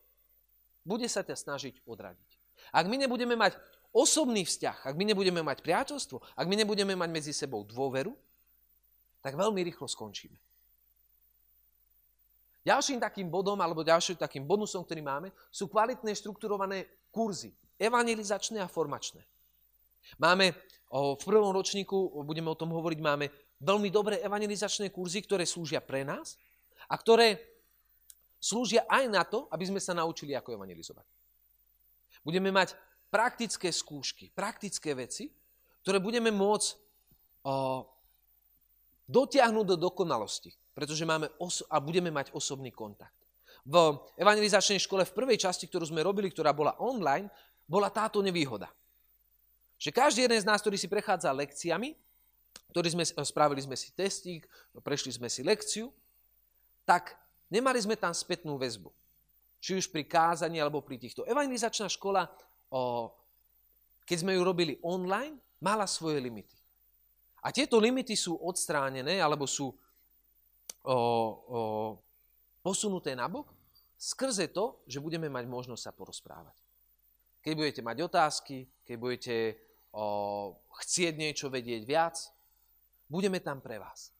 Bude 0.82 1.04
sa 1.06 1.20
ťa 1.20 1.36
snažiť 1.36 1.84
odradiť. 1.84 2.30
Ak 2.72 2.88
my 2.88 2.96
nebudeme 2.96 3.36
mať 3.36 3.60
osobný 3.92 4.48
vzťah, 4.48 4.88
ak 4.88 4.94
my 4.96 5.04
nebudeme 5.12 5.44
mať 5.44 5.60
priateľstvo, 5.60 6.16
ak 6.36 6.46
my 6.48 6.56
nebudeme 6.64 6.96
mať 6.96 7.10
medzi 7.12 7.32
sebou 7.36 7.64
dôveru, 7.64 8.16
tak 9.20 9.36
veľmi 9.36 9.60
rýchlo 9.64 9.84
skončíme. 9.84 10.36
Ďalším 12.64 13.00
takým 13.00 13.32
bodom, 13.32 13.56
alebo 13.60 13.80
ďalším 13.80 14.20
takým 14.20 14.44
bonusom, 14.44 14.84
ktorý 14.84 15.00
máme, 15.00 15.28
sú 15.48 15.68
kvalitné 15.72 16.12
štrukturované 16.12 16.84
kurzy. 17.08 17.52
Evangelizačné 17.80 18.60
a 18.60 18.68
formačné. 18.68 19.24
Máme 20.20 20.52
v 20.88 21.24
prvom 21.24 21.52
ročníku, 21.52 22.24
budeme 22.24 22.48
o 22.48 22.58
tom 22.58 22.72
hovoriť, 22.72 23.00
máme 23.00 23.28
veľmi 23.60 23.88
dobré 23.88 24.20
evangelizačné 24.24 24.88
kurzy, 24.92 25.24
ktoré 25.24 25.44
slúžia 25.44 25.80
pre 25.80 26.04
nás 26.04 26.36
a 26.88 26.94
ktoré 26.96 27.38
slúžia 28.40 28.86
aj 28.88 29.04
na 29.06 29.22
to, 29.22 29.46
aby 29.52 29.64
sme 29.68 29.80
sa 29.82 29.92
naučili, 29.92 30.32
ako 30.32 30.56
evangelizovať. 30.56 31.06
Budeme 32.24 32.50
mať 32.50 32.74
praktické 33.12 33.68
skúšky, 33.70 34.32
praktické 34.32 34.94
veci, 34.96 35.30
ktoré 35.82 35.98
budeme 36.00 36.28
môcť 36.32 36.68
o, 37.44 37.86
dotiahnuť 39.08 39.66
do 39.74 39.76
dokonalosti, 39.76 40.52
pretože 40.76 41.08
máme 41.08 41.32
oso- 41.40 41.66
a 41.72 41.80
budeme 41.80 42.12
mať 42.12 42.32
osobný 42.36 42.70
kontakt. 42.70 43.16
V 43.68 43.74
evangelizačnej 44.16 44.80
škole 44.80 45.04
v 45.04 45.16
prvej 45.16 45.38
časti, 45.44 45.68
ktorú 45.68 45.84
sme 45.88 46.04
robili, 46.04 46.32
ktorá 46.32 46.52
bola 46.56 46.76
online, 46.80 47.28
bola 47.68 47.92
táto 47.92 48.24
nevýhoda. 48.24 48.68
Že 49.76 49.90
každý 49.92 50.20
jeden 50.24 50.40
z 50.40 50.48
nás, 50.48 50.60
ktorý 50.64 50.80
si 50.80 50.88
prechádza 50.88 51.30
lekciami, 51.32 51.92
ktorý 52.72 52.88
sme, 52.96 53.04
spravili 53.04 53.60
sme 53.64 53.76
si 53.76 53.92
testík, 53.92 54.44
prešli 54.80 55.12
sme 55.12 55.28
si 55.28 55.44
lekciu, 55.44 55.92
tak 56.88 57.12
nemali 57.52 57.76
sme 57.76 58.00
tam 58.00 58.16
spätnú 58.16 58.56
väzbu. 58.56 58.88
Či 59.60 59.76
už 59.76 59.92
pri 59.92 60.08
kázaní, 60.08 60.56
alebo 60.56 60.80
pri 60.80 60.96
týchto. 60.96 61.28
Evangelizačná 61.28 61.92
škola 61.92 62.24
o, 62.72 63.12
keď 64.08 64.16
sme 64.24 64.32
ju 64.32 64.40
robili 64.40 64.80
online, 64.80 65.36
mala 65.60 65.84
svoje 65.84 66.16
limity. 66.16 66.56
A 67.44 67.52
tieto 67.52 67.76
limity 67.76 68.16
sú 68.16 68.40
odstránené, 68.40 69.20
alebo 69.20 69.44
sú 69.44 69.68
o, 69.68 69.76
o, 70.88 70.96
posunuté 72.64 73.12
nabok 73.12 73.52
skrze 73.98 74.48
to, 74.54 74.78
že 74.86 75.02
budeme 75.02 75.26
mať 75.26 75.44
možnosť 75.50 75.82
sa 75.82 75.92
porozprávať. 75.92 76.54
Keď 77.42 77.52
budete 77.52 77.80
mať 77.82 77.96
otázky, 78.06 78.56
keď 78.86 78.96
budete 78.96 79.36
o, 79.90 80.54
chcieť 80.78 81.14
niečo 81.18 81.50
vedieť 81.50 81.82
viac, 81.82 82.16
budeme 83.10 83.42
tam 83.42 83.58
pre 83.58 83.82
vás. 83.82 84.14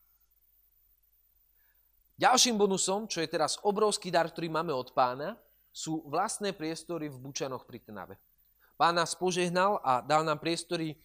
Ďalším 2.19 2.59
bonusom, 2.59 3.07
čo 3.07 3.23
je 3.23 3.31
teraz 3.31 3.63
obrovský 3.63 4.11
dar, 4.11 4.27
ktorý 4.27 4.51
máme 4.51 4.75
od 4.75 4.91
pána, 4.91 5.39
sú 5.71 6.03
vlastné 6.11 6.51
priestory 6.51 7.07
v 7.07 7.17
Bučanoch 7.23 7.63
pri 7.63 7.79
Trnave. 7.79 8.19
Pán 8.75 8.99
nás 8.99 9.15
požehnal 9.15 9.79
a 9.87 10.03
dal 10.03 10.27
nám 10.27 10.43
priestory, 10.43 10.99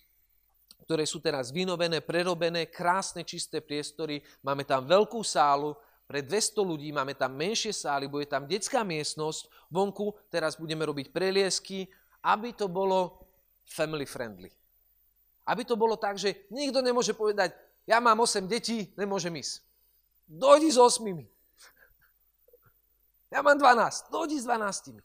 ktoré 0.90 1.06
sú 1.06 1.22
teraz 1.22 1.54
vynovené, 1.54 2.02
prerobené, 2.02 2.66
krásne, 2.66 3.22
čisté 3.22 3.62
priestory. 3.62 4.26
Máme 4.42 4.66
tam 4.66 4.90
veľkú 4.90 5.22
sálu, 5.22 5.78
pre 6.04 6.20
200 6.22 6.62
ľudí, 6.62 6.92
máme 6.92 7.16
tam 7.16 7.34
menšie 7.34 7.72
sály, 7.72 8.12
bude 8.12 8.28
tam 8.28 8.44
detská 8.44 8.84
miestnosť, 8.84 9.48
vonku 9.72 10.14
teraz 10.28 10.60
budeme 10.60 10.84
robiť 10.84 11.16
preliesky, 11.16 11.88
aby 12.22 12.52
to 12.54 12.68
bolo 12.68 13.24
family 13.64 14.04
friendly. 14.04 14.52
Aby 15.48 15.64
to 15.64 15.76
bolo 15.80 15.96
tak, 15.96 16.20
že 16.20 16.48
nikto 16.52 16.84
nemôže 16.84 17.16
povedať, 17.16 17.56
ja 17.88 18.00
mám 18.00 18.20
8 18.20 18.46
detí, 18.48 18.92
nemôžem 18.96 19.34
ísť. 19.36 19.73
Dojdi 20.28 20.72
s 20.72 20.78
8. 20.78 21.04
Ja 23.34 23.42
mám 23.42 23.58
12, 23.58 24.14
dojdi 24.14 24.38
s 24.38 24.46
12. 24.46 25.02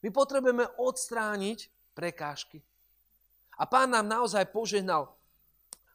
My 0.00 0.08
potrebujeme 0.08 0.64
odstrániť 0.80 1.68
prekážky. 1.92 2.64
A 3.56 3.64
pán 3.64 3.92
nám 3.92 4.08
naozaj 4.08 4.48
požehnal 4.52 5.12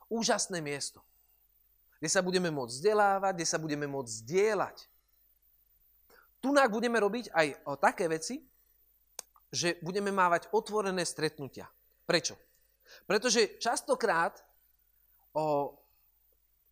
úžasné 0.10 0.62
miesto, 0.62 1.02
kde 1.98 2.10
sa 2.10 2.22
budeme 2.26 2.50
môcť 2.50 2.74
vzdelávať, 2.74 3.34
kde 3.38 3.48
sa 3.48 3.58
budeme 3.62 3.86
môcť 3.86 4.12
zdieľať. 4.26 4.78
Tunak 6.42 6.74
budeme 6.74 6.98
robiť 6.98 7.30
aj 7.34 7.48
také 7.78 8.10
veci, 8.10 8.42
že 9.54 9.78
budeme 9.86 10.10
mávať 10.10 10.50
otvorené 10.50 11.06
stretnutia. 11.06 11.70
Prečo? 12.06 12.34
Pretože 13.06 13.62
častokrát 13.62 14.42
o, 15.38 15.76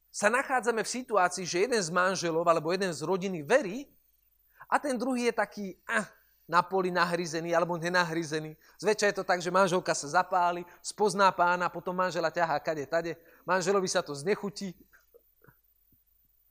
sa 0.09 0.27
nachádzame 0.27 0.81
v 0.81 0.93
situácii, 1.01 1.45
že 1.45 1.69
jeden 1.69 1.81
z 1.81 1.93
manželov 1.93 2.45
alebo 2.49 2.73
jeden 2.73 2.89
z 2.89 3.05
rodiny 3.05 3.45
verí 3.45 3.85
a 4.65 4.81
ten 4.81 4.97
druhý 4.97 5.29
je 5.29 5.33
taký, 5.33 5.65
ah, 5.85 6.05
na 6.49 6.65
poli 6.65 6.89
nahryzený 6.89 7.53
alebo 7.53 7.77
nenahryzený. 7.77 8.57
Zväčša 8.81 9.05
je 9.13 9.15
to 9.21 9.25
tak, 9.25 9.37
že 9.37 9.53
manželka 9.53 9.93
sa 9.93 10.21
zapáli, 10.21 10.65
spozná 10.81 11.29
pána, 11.29 11.69
potom 11.69 11.93
manžela 11.93 12.33
ťahá 12.33 12.57
kade, 12.57 12.89
tade. 12.89 13.13
Manželovi 13.45 13.85
sa 13.85 14.01
to 14.01 14.17
znechutí. 14.17 14.73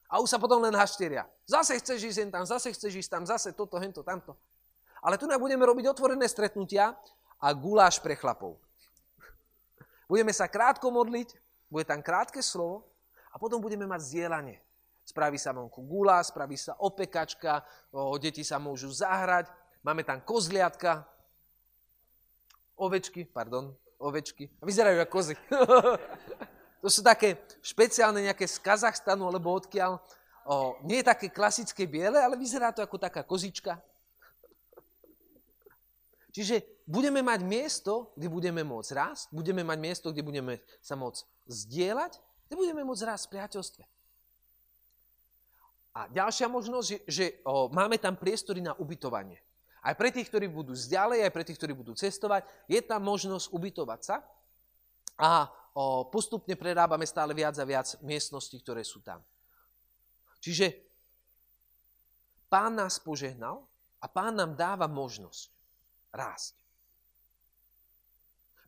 A 0.06 0.22
už 0.22 0.30
sa 0.30 0.38
potom 0.38 0.62
len 0.62 0.72
hašteria. 0.72 1.26
Zase 1.42 1.74
chceš 1.82 2.14
ísť 2.14 2.30
tam, 2.30 2.46
zase 2.46 2.70
chceš 2.70 2.94
ísť 2.94 3.10
tam, 3.10 3.22
zase 3.26 3.50
toto, 3.50 3.74
hento, 3.82 4.06
tamto. 4.06 4.38
Ale 5.02 5.18
tu 5.18 5.26
budeme 5.26 5.66
robiť 5.66 5.90
otvorené 5.90 6.30
stretnutia 6.30 6.94
a 7.42 7.46
guláš 7.50 7.98
pre 7.98 8.14
chlapov. 8.14 8.54
Budeme 10.06 10.30
sa 10.30 10.46
krátko 10.46 10.94
modliť, 10.94 11.34
bude 11.68 11.84
tam 11.84 12.00
krátke 12.00 12.38
slovo 12.38 12.86
a 13.32 13.36
potom 13.36 13.60
budeme 13.60 13.84
mať 13.84 14.00
zdieľanie. 14.08 14.58
Spraví 15.04 15.40
sa 15.40 15.56
vonku 15.56 15.80
gula, 15.88 16.20
spraví 16.20 16.56
sa 16.56 16.76
opekačka, 16.76 17.64
o, 17.92 18.12
deti 18.20 18.44
sa 18.44 18.60
môžu 18.60 18.92
zahrať, 18.92 19.48
Máme 19.82 20.02
tam 20.04 20.20
kozliatka, 20.20 21.06
ovečky, 22.76 23.24
pardon, 23.24 23.72
ovečky. 23.98 24.50
Vyzerajú 24.58 24.98
ako 25.00 25.12
kozy. 25.16 25.34
to 26.82 26.88
sú 26.90 27.00
také 27.00 27.38
špeciálne 27.62 28.20
nejaké 28.26 28.44
z 28.44 28.58
Kazachstanu, 28.58 29.30
alebo 29.30 29.54
odkiaľ. 29.54 30.02
O, 30.48 30.76
nie 30.82 31.00
je 31.00 31.08
také 31.08 31.30
klasické 31.30 31.86
biele, 31.86 32.18
ale 32.18 32.34
vyzerá 32.34 32.74
to 32.74 32.82
ako 32.82 32.98
taká 32.98 33.22
kozička. 33.22 33.78
Čiže 36.34 36.84
budeme 36.84 37.24
mať 37.24 37.40
miesto, 37.46 38.12
kde 38.12 38.28
budeme 38.28 38.62
môcť 38.66 38.90
rásť, 38.92 39.32
budeme 39.32 39.64
mať 39.64 39.78
miesto, 39.78 40.12
kde 40.12 40.26
budeme 40.26 40.54
sa 40.84 40.94
môcť 40.94 41.24
zdieľať, 41.48 42.20
kde 42.48 42.56
budeme 42.56 42.80
môcť 42.80 43.04
rásť 43.04 43.24
v 43.28 43.32
priateľstve. 43.36 43.84
A 45.92 46.00
ďalšia 46.08 46.48
možnosť 46.48 46.88
je, 46.88 46.98
že 47.10 47.24
o, 47.44 47.68
máme 47.68 48.00
tam 48.00 48.16
priestory 48.16 48.64
na 48.64 48.72
ubytovanie. 48.80 49.36
Aj 49.84 49.92
pre 49.92 50.08
tých, 50.08 50.32
ktorí 50.32 50.48
budú 50.48 50.72
zďalej, 50.72 51.28
aj 51.28 51.32
pre 51.34 51.44
tých, 51.44 51.60
ktorí 51.60 51.76
budú 51.76 51.92
cestovať, 51.92 52.48
je 52.70 52.80
tam 52.80 53.04
možnosť 53.04 53.52
ubytovať 53.52 54.00
sa 54.00 54.16
a 55.20 55.50
o, 55.76 56.08
postupne 56.08 56.56
prerábame 56.56 57.04
stále 57.04 57.36
viac 57.36 57.58
a 57.60 57.68
viac 57.68 57.98
miestností, 58.00 58.62
ktoré 58.64 58.80
sú 58.80 59.04
tam. 59.04 59.20
Čiže 60.40 60.72
pán 62.48 62.78
nás 62.78 62.96
požehnal 63.02 63.66
a 64.00 64.06
pán 64.06 64.38
nám 64.38 64.54
dáva 64.54 64.86
možnosť 64.86 65.50
rásť. 66.14 66.54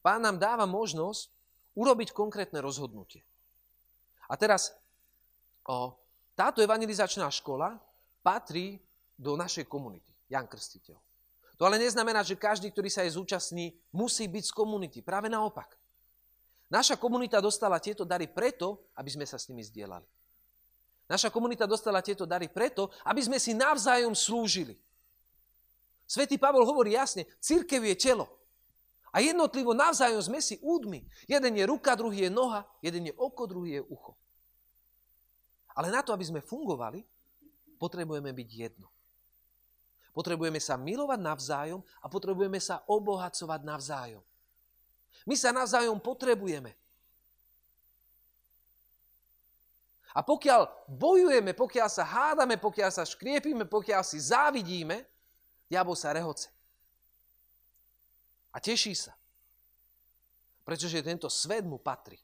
Pán 0.02 0.20
nám 0.24 0.36
dáva 0.40 0.66
možnosť 0.66 1.30
urobiť 1.78 2.10
konkrétne 2.10 2.58
rozhodnutie. 2.58 3.22
A 4.30 4.38
teraz 4.38 4.70
o, 5.66 5.90
táto 6.38 6.62
evangelizačná 6.62 7.26
škola 7.34 7.74
patrí 8.22 8.78
do 9.18 9.34
našej 9.34 9.66
komunity. 9.66 10.14
Jan 10.30 10.46
Krstiteľ. 10.46 10.94
To 11.58 11.68
ale 11.68 11.76
neznamená, 11.76 12.24
že 12.24 12.40
každý, 12.40 12.72
ktorý 12.72 12.88
sa 12.88 13.04
je 13.04 13.18
zúčastní, 13.18 13.76
musí 13.92 14.24
byť 14.24 14.44
z 14.48 14.52
komunity. 14.56 14.98
Práve 15.04 15.28
naopak. 15.28 15.76
Naša 16.72 16.96
komunita 16.96 17.42
dostala 17.42 17.82
tieto 17.82 18.06
dary 18.06 18.30
preto, 18.30 18.88
aby 18.96 19.10
sme 19.12 19.26
sa 19.28 19.36
s 19.36 19.50
nimi 19.50 19.60
zdieľali. 19.60 20.06
Naša 21.10 21.28
komunita 21.28 21.66
dostala 21.66 22.00
tieto 22.00 22.24
dary 22.24 22.46
preto, 22.46 22.88
aby 23.02 23.18
sme 23.20 23.36
si 23.42 23.52
navzájom 23.52 24.14
slúžili. 24.14 24.78
Svetý 26.06 26.38
Pavol 26.38 26.62
hovorí 26.62 26.94
jasne, 26.94 27.26
církev 27.42 27.82
je 27.92 27.96
telo. 27.98 28.39
A 29.10 29.18
jednotlivo 29.18 29.74
navzájom 29.74 30.22
sme 30.22 30.38
si 30.38 30.58
údmi. 30.62 31.02
Jeden 31.26 31.58
je 31.58 31.64
ruka, 31.66 31.98
druhý 31.98 32.26
je 32.26 32.30
noha, 32.30 32.62
jeden 32.78 33.10
je 33.10 33.14
oko, 33.18 33.42
druhý 33.46 33.78
je 33.78 33.82
ucho. 33.90 34.14
Ale 35.74 35.90
na 35.90 36.02
to, 36.02 36.14
aby 36.14 36.22
sme 36.22 36.40
fungovali, 36.42 37.02
potrebujeme 37.78 38.30
byť 38.30 38.48
jedno. 38.54 38.86
Potrebujeme 40.10 40.58
sa 40.58 40.74
milovať 40.74 41.20
navzájom 41.22 41.80
a 42.02 42.06
potrebujeme 42.10 42.58
sa 42.58 42.82
obohacovať 42.86 43.60
navzájom. 43.62 44.22
My 45.26 45.34
sa 45.38 45.54
navzájom 45.54 45.98
potrebujeme. 45.98 46.74
A 50.10 50.26
pokiaľ 50.26 50.90
bojujeme, 50.90 51.54
pokiaľ 51.54 51.86
sa 51.86 52.02
hádame, 52.02 52.58
pokiaľ 52.58 52.90
sa 52.90 53.06
škriepíme, 53.06 53.62
pokiaľ 53.70 54.02
si 54.02 54.18
závidíme, 54.18 55.06
diabol 55.70 55.94
sa 55.94 56.10
rehoce. 56.10 56.50
A 58.50 58.58
teší 58.58 58.94
sa. 58.98 59.14
Pretože 60.66 61.02
tento 61.02 61.26
svet 61.30 61.62
mu 61.66 61.78
patrí. 61.78 62.18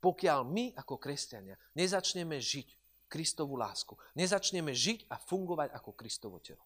Pokiaľ 0.00 0.48
my 0.48 0.64
ako 0.80 0.96
kresťania 0.96 1.60
nezačneme 1.76 2.40
žiť 2.40 2.68
Kristovú 3.10 3.58
lásku, 3.58 3.98
nezačneme 4.16 4.70
žiť 4.70 5.10
a 5.10 5.18
fungovať 5.18 5.74
ako 5.76 5.90
Kristovo 5.98 6.38
telo. 6.38 6.62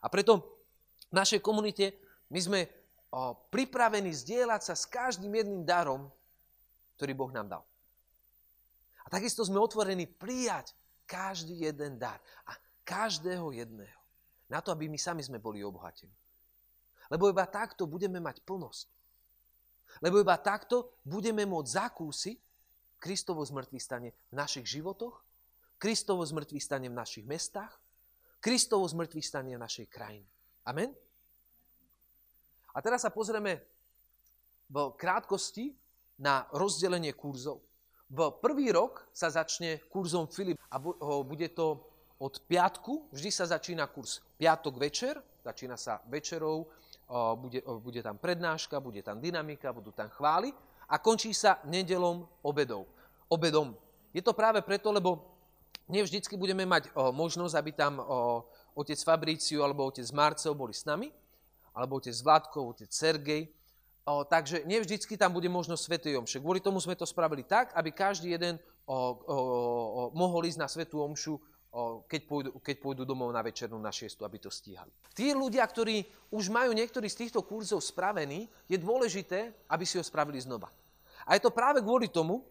A 0.00 0.06
preto 0.06 0.62
v 1.10 1.14
našej 1.18 1.42
komunite 1.42 1.98
my 2.30 2.40
sme 2.40 2.60
pripravení 3.50 4.14
zdieľať 4.14 4.62
sa 4.62 4.74
s 4.78 4.86
každým 4.86 5.34
jedným 5.34 5.62
darom, 5.66 6.08
ktorý 6.96 7.12
Boh 7.12 7.32
nám 7.34 7.58
dal. 7.58 7.64
A 9.04 9.12
takisto 9.12 9.46
sme 9.46 9.62
otvorení 9.62 10.06
prijať 10.06 10.74
každý 11.06 11.62
jeden 11.62 11.98
dar. 12.00 12.18
A 12.46 12.54
každého 12.82 13.54
jedného. 13.54 14.00
Na 14.50 14.58
to, 14.62 14.74
aby 14.74 14.90
my 14.90 14.98
sami 14.98 15.22
sme 15.22 15.38
boli 15.38 15.62
obohatení. 15.62 16.14
Lebo 17.10 17.30
iba 17.30 17.46
takto 17.46 17.86
budeme 17.86 18.18
mať 18.18 18.42
plnosť. 18.42 18.88
Lebo 20.02 20.20
iba 20.20 20.36
takto 20.36 20.98
budeme 21.06 21.46
môcť 21.46 21.70
zakúsiť 21.70 22.38
Kristovo 22.96 23.44
zmrtvý 23.44 23.78
stane 23.78 24.08
v 24.32 24.34
našich 24.34 24.66
životoch, 24.66 25.22
Kristovo 25.76 26.24
zmrtvý 26.24 26.58
stane 26.58 26.88
v 26.88 26.96
našich 26.96 27.28
mestách, 27.28 27.72
Kristovo 28.40 28.88
zmrtvý 28.88 29.20
stane 29.20 29.52
v 29.56 29.60
našej 29.60 29.86
krajine. 29.92 30.28
Amen? 30.64 30.90
A 32.72 32.78
teraz 32.84 33.04
sa 33.04 33.12
pozrieme 33.12 33.64
v 34.68 34.76
krátkosti 34.98 35.72
na 36.20 36.48
rozdelenie 36.52 37.12
kurzov. 37.12 37.62
V 38.06 38.30
prvý 38.38 38.70
rok 38.70 39.06
sa 39.10 39.32
začne 39.32 39.82
kurzom 39.90 40.30
Filip 40.30 40.60
a 40.70 40.78
bude 41.22 41.48
to 41.52 41.82
od 42.16 42.40
piatku, 42.48 43.12
vždy 43.12 43.30
sa 43.32 43.44
začína 43.44 43.90
kurz 43.92 44.24
piatok 44.40 44.80
večer, 44.80 45.20
začína 45.44 45.76
sa 45.76 46.00
večerou, 46.08 46.64
bude, 47.38 47.62
bude 47.82 48.00
tam 48.02 48.18
prednáška, 48.18 48.82
bude 48.82 49.02
tam 49.02 49.22
dynamika, 49.22 49.72
budú 49.72 49.94
tam 49.94 50.10
chvály 50.10 50.50
a 50.90 50.98
končí 50.98 51.34
sa 51.34 51.62
nedelom 51.66 52.26
obedov. 52.42 52.86
obedom. 53.30 53.74
Je 54.14 54.22
to 54.22 54.34
práve 54.34 54.62
preto, 54.62 54.90
lebo 54.90 55.22
nevždycky 55.86 56.34
budeme 56.34 56.66
mať 56.66 56.90
možnosť, 56.94 57.54
aby 57.54 57.70
tam 57.74 58.02
otec 58.74 58.98
Fabriciu 59.02 59.62
alebo 59.62 59.86
otec 59.86 60.06
Marcel 60.10 60.54
boli 60.54 60.74
s 60.74 60.82
nami, 60.82 61.10
alebo 61.74 61.98
otec 61.98 62.14
Vládkov, 62.14 62.74
otec 62.74 62.90
Sergej, 62.90 63.50
O, 64.06 64.22
takže 64.22 64.62
nevždycky 64.70 65.18
tam 65.18 65.34
bude 65.34 65.50
možnosť 65.50 65.82
Svetej 65.82 66.14
Omše. 66.22 66.38
Kvôli 66.38 66.62
tomu 66.62 66.78
sme 66.78 66.94
to 66.94 67.02
spravili 67.02 67.42
tak, 67.42 67.74
aby 67.74 67.90
každý 67.90 68.38
jeden 68.38 68.54
o, 68.86 68.94
o, 68.94 68.94
o, 68.94 69.06
mohol 70.14 70.46
ísť 70.46 70.62
na 70.62 70.70
Svetú 70.70 71.02
Omšu, 71.02 71.34
o, 71.34 71.40
keď, 72.08 72.22
pôjdu, 72.24 72.50
keď 72.62 72.76
pôjdu 72.80 73.02
domov 73.04 73.28
na 73.34 73.44
večernú 73.44 73.76
na 73.76 73.92
šiestu, 73.92 74.24
aby 74.24 74.40
to 74.40 74.48
stíhali. 74.48 74.88
Tí 75.12 75.36
ľudia, 75.36 75.66
ktorí 75.66 76.08
už 76.32 76.48
majú 76.48 76.72
niektorý 76.72 77.10
z 77.10 77.26
týchto 77.26 77.44
kurzov 77.44 77.84
spravený, 77.84 78.48
je 78.64 78.78
dôležité, 78.80 79.52
aby 79.68 79.84
si 79.84 80.00
ho 80.00 80.04
spravili 80.04 80.40
znova. 80.40 80.72
A 81.28 81.36
je 81.36 81.44
to 81.44 81.52
práve 81.52 81.84
kvôli 81.84 82.08
tomu, 82.08 82.46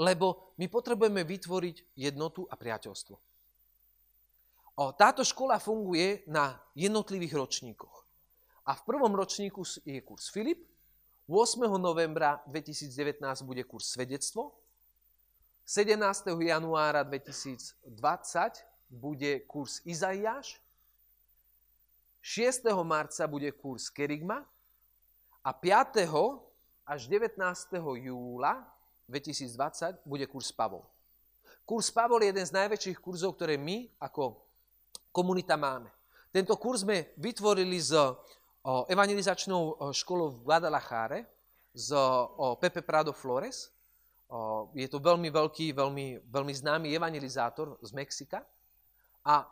lebo 0.00 0.56
my 0.56 0.66
potrebujeme 0.72 1.20
vytvoriť 1.26 2.00
jednotu 2.00 2.48
a 2.48 2.56
priateľstvo. 2.56 3.16
O, 4.80 4.96
táto 4.96 5.20
škola 5.20 5.60
funguje 5.60 6.24
na 6.24 6.56
jednotlivých 6.72 7.36
ročníkoch. 7.36 7.96
A 8.64 8.72
v 8.72 8.82
prvom 8.86 9.12
ročníku 9.12 9.60
je 9.84 10.00
kurz 10.00 10.32
Filip, 10.32 10.64
8. 11.28 11.62
novembra 11.78 12.42
2019 12.48 13.20
bude 13.44 13.62
kurz 13.62 13.92
Svedectvo, 13.92 14.56
17. 15.70 16.26
januára 16.42 17.06
2020 17.06 18.66
bude 18.90 19.38
kurz 19.46 19.78
Izaiáš, 19.86 20.58
6. 22.20 22.64
marca 22.82 23.26
bude 23.30 23.52
kurz 23.52 23.86
Kerigma 23.86 24.42
a 25.46 25.52
5. 25.54 26.10
až 26.82 27.06
19. 27.06 27.70
júla 28.02 28.66
2020 29.06 30.02
bude 30.02 30.26
kurz 30.26 30.50
Pavol. 30.50 30.82
Kurz 31.62 31.86
Pavol 31.86 32.26
je 32.26 32.34
jeden 32.34 32.46
z 32.46 32.50
najväčších 32.50 32.98
kurzov, 32.98 33.38
ktoré 33.38 33.54
my 33.54 33.94
ako 34.02 34.42
komunita 35.14 35.54
máme. 35.54 35.86
Tento 36.34 36.58
kurz 36.58 36.82
sme 36.82 37.14
vytvorili 37.14 37.78
z 37.78 37.94
evangelizačnou 38.90 39.94
školou 39.94 40.34
v 40.34 40.50
Guadalajare 40.50 41.30
z 41.78 41.94
Pepe 42.58 42.82
Prado 42.82 43.14
Flores. 43.14 43.70
Je 44.78 44.86
to 44.86 45.02
veľmi 45.02 45.26
veľký, 45.26 45.74
veľmi, 45.74 46.22
veľmi 46.30 46.52
známy 46.54 46.94
evangelizátor 46.94 47.74
z 47.82 47.90
Mexika. 47.90 48.46
A 49.26 49.42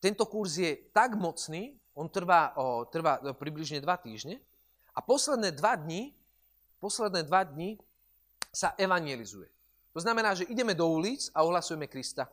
tento 0.00 0.28
kurz 0.28 0.60
je 0.60 0.76
tak 0.92 1.16
mocný, 1.16 1.76
on 1.96 2.08
trvá, 2.08 2.52
trvá 2.92 3.20
približne 3.36 3.80
dva 3.80 3.96
týždne 3.96 4.40
a 4.92 5.00
posledné 5.00 5.52
dva 5.56 5.76
dní, 5.76 6.12
posledné 6.80 7.24
dva 7.24 7.44
dní 7.44 7.80
sa 8.52 8.76
evangelizuje. 8.76 9.48
To 9.92 10.00
znamená, 10.00 10.36
že 10.36 10.48
ideme 10.48 10.76
do 10.76 10.86
ulic 10.86 11.32
a 11.34 11.42
ohlasujeme 11.42 11.90
Krista. 11.90 12.28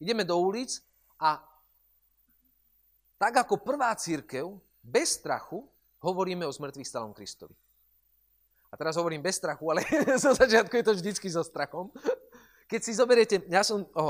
Ideme 0.00 0.24
do 0.24 0.36
ulic 0.38 0.80
a 1.20 1.40
tak 3.20 3.44
ako 3.44 3.60
prvá 3.60 3.92
církev, 3.96 4.48
bez 4.80 5.20
strachu, 5.20 5.60
hovoríme 6.00 6.48
o 6.48 6.52
zmrtvých 6.52 6.88
stalom 6.88 7.12
Kristovi. 7.12 7.52
A 8.70 8.74
teraz 8.78 8.94
hovorím 8.94 9.18
bez 9.18 9.42
strachu, 9.42 9.66
ale 9.66 9.82
zo 10.22 10.30
začiatku 10.30 10.70
je 10.78 10.84
to 10.86 10.94
vždycky 10.94 11.26
so 11.26 11.42
strachom. 11.42 11.90
Keď 12.70 12.80
si 12.86 12.94
zoberiete, 12.94 13.42
ja 13.50 13.66
som 13.66 13.82
o, 13.82 13.90
o, 13.98 14.06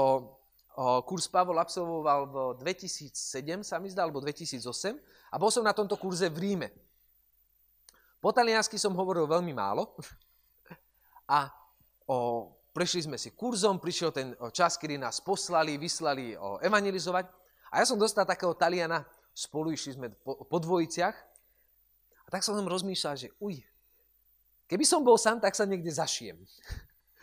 kurz 1.09 1.25
Pavol 1.25 1.57
absolvoval 1.57 2.21
v 2.29 2.37
2007, 2.61 3.65
sa 3.65 3.81
mi 3.81 3.89
zdá, 3.89 4.05
alebo 4.05 4.21
2008, 4.21 4.61
a 5.33 5.37
bol 5.41 5.49
som 5.49 5.65
na 5.65 5.73
tomto 5.73 5.97
kurze 5.97 6.29
v 6.29 6.37
Ríme. 6.37 6.69
Po 8.21 8.37
taliansky 8.37 8.77
som 8.77 8.93
hovoril 8.93 9.25
veľmi 9.25 9.57
málo 9.57 9.97
a 11.25 11.49
o, 12.05 12.53
prešli 12.77 13.09
sme 13.09 13.17
si 13.17 13.33
kurzom, 13.33 13.81
prišiel 13.81 14.13
ten 14.13 14.37
čas, 14.53 14.77
kedy 14.77 15.01
nás 15.01 15.25
poslali, 15.25 15.81
vyslali 15.81 16.37
o, 16.37 16.61
evangelizovať 16.61 17.33
a 17.73 17.81
ja 17.81 17.89
som 17.89 17.97
dostal 17.97 18.29
takého 18.29 18.53
Taliana, 18.53 19.09
spolu 19.33 19.73
išli 19.73 19.97
sme 19.97 20.13
po, 20.21 20.45
po 20.45 20.57
dvojiciach 20.61 21.17
a 21.17 22.29
tak 22.29 22.45
som 22.45 22.61
rozmýšľal, 22.61 23.17
že 23.17 23.33
uj, 23.41 23.65
keby 24.71 24.87
som 24.87 25.03
bol 25.03 25.19
sám, 25.19 25.43
tak 25.43 25.59
sa 25.59 25.67
niekde 25.67 25.91
zašijem. 25.91 26.39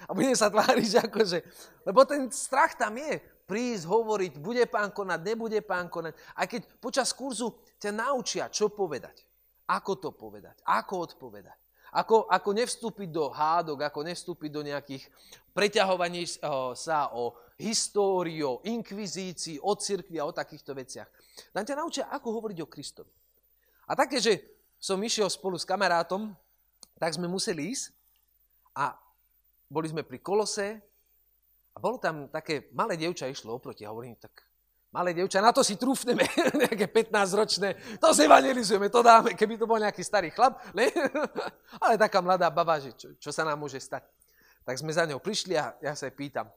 A 0.04 0.12
budem 0.12 0.36
sa 0.36 0.52
tváriť, 0.52 0.88
že 0.88 1.00
akože, 1.08 1.40
lebo 1.88 2.04
ten 2.04 2.28
strach 2.28 2.76
tam 2.76 3.00
je, 3.00 3.24
prísť, 3.48 3.88
hovoriť, 3.88 4.34
bude 4.44 4.68
pán 4.68 4.92
konať, 4.92 5.20
nebude 5.24 5.64
pán 5.64 5.88
konať. 5.88 6.14
Aj 6.36 6.46
keď 6.46 6.68
počas 6.84 7.16
kurzu 7.16 7.56
ťa 7.80 7.96
naučia, 7.96 8.52
čo 8.52 8.68
povedať, 8.68 9.24
ako 9.72 9.92
to 9.96 10.10
povedať, 10.12 10.60
ako 10.68 11.08
odpovedať. 11.08 11.56
Ako, 11.88 12.28
ako 12.28 12.50
nevstúpiť 12.52 13.10
do 13.10 13.32
hádok, 13.32 13.88
ako 13.88 14.04
nevstúpiť 14.04 14.52
do 14.52 14.60
nejakých 14.60 15.08
preťahovaní 15.56 16.28
sa 16.76 17.16
o 17.16 17.32
histórii, 17.56 18.44
o 18.44 18.60
inkvizícii, 18.68 19.64
o 19.64 19.72
cirkvi 19.72 20.20
a 20.20 20.28
o 20.28 20.36
takýchto 20.36 20.76
veciach. 20.76 21.08
Tam 21.56 21.64
ťa 21.64 21.80
naučia, 21.80 22.12
ako 22.12 22.44
hovoriť 22.44 22.60
o 22.60 22.68
Kristovi. 22.68 23.10
A 23.88 23.96
také, 23.96 24.20
že 24.20 24.44
som 24.78 25.00
išiel 25.00 25.32
spolu 25.32 25.56
s 25.56 25.64
kamarátom, 25.64 26.36
tak 26.98 27.14
sme 27.14 27.30
museli 27.30 27.74
ísť 27.74 27.94
a 28.78 28.94
boli 29.70 29.90
sme 29.90 30.02
pri 30.06 30.22
kolose 30.22 30.82
a 31.74 31.78
bolo 31.78 32.02
tam 32.02 32.30
také 32.30 32.70
malé 32.74 32.98
dievča 32.98 33.30
išlo 33.30 33.58
oproti 33.58 33.86
a 33.86 33.94
hovorím, 33.94 34.18
tak 34.18 34.48
malé 34.90 35.14
dievča, 35.14 35.44
na 35.44 35.54
to 35.54 35.62
si 35.62 35.78
trúfneme, 35.78 36.26
nejaké 36.66 36.90
15-ročné, 36.90 38.00
to 38.02 38.10
zevangelizujeme, 38.18 38.90
to 38.90 39.06
dáme, 39.06 39.38
keby 39.38 39.60
to 39.60 39.70
bol 39.70 39.78
nejaký 39.78 40.02
starý 40.02 40.34
chlap, 40.34 40.58
ne? 40.74 40.90
ale 41.84 42.02
taká 42.02 42.18
mladá 42.24 42.50
baba, 42.50 42.82
že 42.82 42.96
čo, 42.98 43.14
čo 43.22 43.30
sa 43.30 43.46
nám 43.46 43.62
môže 43.62 43.78
stať. 43.78 44.02
Tak 44.66 44.76
sme 44.82 44.92
za 44.92 45.06
ňou 45.06 45.22
prišli 45.22 45.54
a 45.56 45.78
ja 45.80 45.94
sa 45.94 46.10
jej 46.10 46.16
pýtam, 46.18 46.50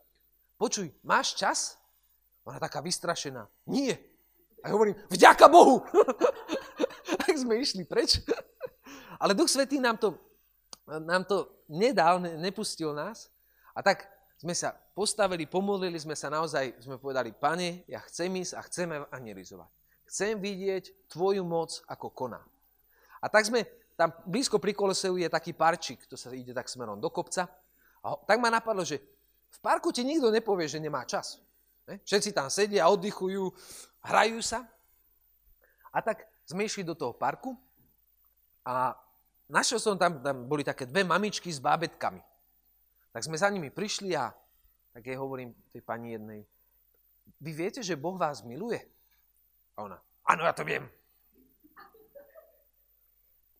počuj, 0.57 0.88
máš 1.05 1.37
čas? 1.37 1.76
Ona 2.48 2.57
taká 2.57 2.81
vystrašená. 2.81 3.44
Nie. 3.68 4.00
A 4.64 4.72
ja 4.72 4.74
hovorím, 4.74 4.96
vďaka 5.12 5.46
Bohu. 5.53 5.85
tak 7.20 7.35
sme 7.37 7.61
išli 7.61 7.85
preč. 7.85 8.24
Ale 9.20 9.37
Duch 9.37 9.53
Svetý 9.53 9.76
nám 9.76 10.00
to, 10.00 10.16
nám 10.98 11.22
to 11.29 11.46
nedal, 11.70 12.18
nepustil 12.18 12.90
nás. 12.90 13.31
A 13.76 13.85
tak 13.85 14.11
sme 14.40 14.57
sa 14.57 14.74
postavili, 14.74 15.46
pomodlili 15.46 16.00
sme 16.00 16.16
sa 16.16 16.33
naozaj, 16.33 16.81
sme 16.83 16.96
povedali, 16.96 17.31
pane, 17.31 17.85
ja 17.87 18.00
chcem 18.09 18.33
ísť 18.40 18.53
a 18.57 18.61
chcem 18.66 18.88
evangelizovať. 18.88 19.70
Chcem 20.11 20.35
vidieť 20.42 21.07
tvoju 21.12 21.46
moc, 21.46 21.85
ako 21.87 22.11
koná. 22.11 22.42
A 23.22 23.31
tak 23.31 23.46
sme, 23.46 23.62
tam 23.94 24.11
blízko 24.24 24.59
pri 24.59 24.72
Koloseu 24.74 25.20
je 25.20 25.29
taký 25.29 25.53
parčík, 25.53 26.09
to 26.09 26.16
sa 26.16 26.33
ide 26.33 26.50
tak 26.57 26.72
smerom 26.72 26.98
do 26.98 27.12
kopca. 27.12 27.46
A 28.00 28.16
tak 28.24 28.40
ma 28.40 28.48
napadlo, 28.48 28.81
že 28.83 28.98
v 29.50 29.59
parku 29.61 29.92
ti 29.92 30.00
nikto 30.00 30.33
nepovie, 30.33 30.66
že 30.66 30.81
nemá 30.81 31.05
čas. 31.05 31.38
Ne? 31.85 32.00
Všetci 32.03 32.33
tam 32.33 32.48
sedia, 32.48 32.88
oddychujú, 32.88 33.53
hrajú 34.03 34.40
sa. 34.40 34.64
A 35.92 36.00
tak 36.00 36.24
sme 36.48 36.64
išli 36.64 36.81
do 36.81 36.96
toho 36.96 37.12
parku 37.12 37.55
a 38.64 38.96
našiel 39.50 39.82
som 39.82 39.98
tam, 39.98 40.22
tam 40.22 40.46
boli 40.46 40.62
také 40.62 40.86
dve 40.86 41.02
mamičky 41.02 41.50
s 41.50 41.58
bábetkami. 41.58 42.22
Tak 43.10 43.26
sme 43.26 43.34
za 43.34 43.50
nimi 43.50 43.68
prišli 43.68 44.14
a 44.14 44.30
tak 44.94 45.06
jej 45.06 45.18
hovorím 45.18 45.54
tej 45.74 45.82
pani 45.82 46.14
jednej, 46.14 46.40
vy 47.40 47.50
viete, 47.54 47.80
že 47.82 47.98
Boh 47.98 48.18
vás 48.18 48.42
miluje? 48.42 48.82
A 49.74 49.86
ona, 49.86 49.98
áno, 50.26 50.42
ja 50.46 50.54
to 50.54 50.66
viem. 50.66 50.86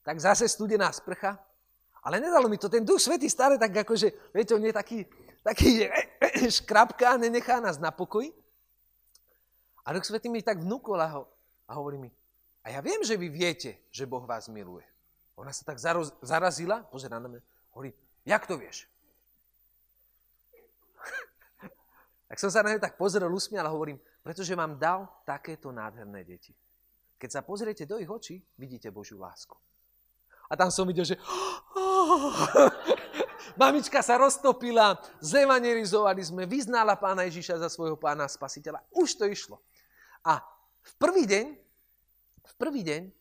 Tak 0.03 0.17
zase 0.19 0.49
studená 0.49 0.91
sprcha, 0.91 1.39
ale 2.03 2.19
nedalo 2.19 2.49
mi 2.49 2.57
to, 2.59 2.73
ten 2.73 2.83
duch 2.83 2.99
svetý 2.99 3.31
stále 3.31 3.61
tak 3.61 3.85
akože, 3.85 4.33
viete, 4.35 4.57
on 4.57 4.65
je 4.65 4.75
taký, 4.75 4.99
taký 5.45 5.87
škrapka 6.61 7.15
a 7.15 7.21
nenechá 7.21 7.61
nás 7.61 7.79
na 7.79 7.93
pokoji. 7.95 8.33
A 9.85 9.93
duch 9.95 10.05
svetý 10.05 10.29
mi 10.29 10.43
tak 10.43 10.61
vnúkol 10.61 10.99
a, 10.99 11.09
ho, 11.15 11.23
a 11.69 11.73
hovorí 11.79 11.99
mi, 11.99 12.11
a 12.61 12.77
ja 12.77 12.81
viem, 12.85 13.01
že 13.01 13.17
vy 13.17 13.29
viete, 13.33 13.81
že 13.89 14.05
Boh 14.05 14.25
vás 14.29 14.45
miluje. 14.53 14.85
Ona 15.41 15.57
sa 15.57 15.65
tak 15.65 15.81
zarazila, 16.21 16.85
pozera 16.93 17.17
na 17.17 17.33
mňa, 17.33 17.41
hovorí, 17.73 17.97
jak 18.29 18.45
to 18.45 18.61
vieš? 18.61 18.85
tak 22.29 22.37
som 22.37 22.53
sa 22.53 22.61
na 22.61 22.77
ňu 22.77 22.81
tak 22.81 23.01
pozrel, 23.01 23.33
usmial 23.33 23.65
a 23.65 23.73
hovorím, 23.73 23.97
pretože 24.21 24.53
vám 24.53 24.77
dal 24.77 25.09
takéto 25.25 25.73
nádherné 25.73 26.29
deti. 26.29 26.53
Keď 27.17 27.31
sa 27.33 27.41
pozriete 27.41 27.89
do 27.89 27.97
ich 27.97 28.09
očí, 28.09 28.45
vidíte 28.61 28.93
Božiu 28.93 29.17
lásku. 29.17 29.57
A 30.53 30.57
tam 30.61 30.69
som 30.69 30.85
videl, 30.85 31.09
že 31.09 31.17
mamička 33.61 34.05
sa 34.05 34.21
roztopila, 34.21 35.01
zevangelizovali 35.25 36.21
sme, 36.21 36.43
vyznala 36.45 37.01
pána 37.01 37.25
Ježiša 37.25 37.65
za 37.65 37.69
svojho 37.73 37.97
pána 37.97 38.29
spasiteľa. 38.29 38.85
Už 38.93 39.17
to 39.17 39.25
išlo. 39.25 39.57
A 40.21 40.45
v 40.85 40.93
prvý 41.01 41.25
deň, 41.25 41.47
v 42.45 42.55
prvý 42.61 42.85
deň 42.85 43.20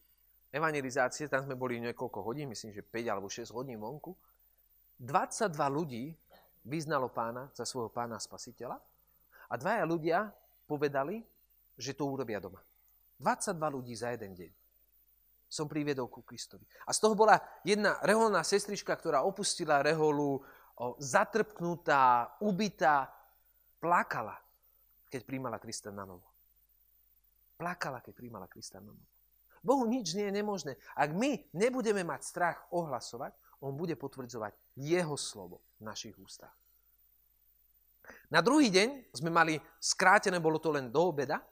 evangelizácie, 0.50 1.30
tam 1.30 1.46
sme 1.46 1.56
boli 1.56 1.78
niekoľko 1.82 2.20
hodín, 2.26 2.50
myslím, 2.54 2.74
že 2.74 2.82
5 2.82 3.14
alebo 3.14 3.28
6 3.30 3.54
hodín 3.54 3.78
vonku, 3.80 4.14
22 5.00 5.56
ľudí 5.70 6.12
vyznalo 6.68 7.08
pána 7.08 7.48
za 7.56 7.64
svojho 7.64 7.88
pána 7.88 8.20
spasiteľa 8.20 8.78
a 9.48 9.54
dvaja 9.56 9.84
ľudia 9.88 10.18
povedali, 10.68 11.24
že 11.80 11.96
to 11.96 12.04
urobia 12.06 12.44
doma. 12.44 12.60
22 13.24 13.76
ľudí 13.80 13.94
za 13.96 14.12
jeden 14.12 14.36
deň 14.36 14.52
som 15.50 15.66
priviedol 15.66 16.06
ku 16.14 16.22
Kristovi. 16.22 16.62
A 16.86 16.94
z 16.94 17.02
toho 17.02 17.18
bola 17.18 17.42
jedna 17.66 17.98
reholná 18.06 18.46
sestrička, 18.46 18.94
ktorá 18.94 19.26
opustila 19.26 19.82
reholu, 19.82 20.46
zatrpknutá, 21.02 22.38
ubitá, 22.40 23.10
plakala, 23.82 24.38
keď 25.10 25.26
príjmala 25.26 25.58
Krista 25.58 25.90
na 25.90 26.06
novo. 26.06 26.30
Plakala, 27.58 28.00
keď 28.00 28.14
príjmala 28.14 28.46
Krista 28.46 28.78
na 28.78 28.94
novo. 28.94 29.19
Bohu 29.64 29.84
nič 29.86 30.16
nie 30.16 30.28
je 30.30 30.38
nemožné. 30.40 30.72
Ak 30.96 31.12
my 31.12 31.40
nebudeme 31.54 32.04
mať 32.06 32.22
strach 32.24 32.58
ohlasovať, 32.72 33.36
on 33.60 33.76
bude 33.76 33.96
potvrdzovať 34.00 34.56
jeho 34.80 35.16
slovo 35.20 35.60
v 35.80 35.88
našich 35.88 36.16
ústach. 36.16 36.56
Na 38.32 38.42
druhý 38.42 38.72
deň 38.74 39.14
sme 39.14 39.30
mali, 39.30 39.60
skrátené 39.78 40.40
bolo 40.42 40.58
to 40.58 40.74
len 40.74 40.90
do 40.90 41.12
obeda, 41.12 41.44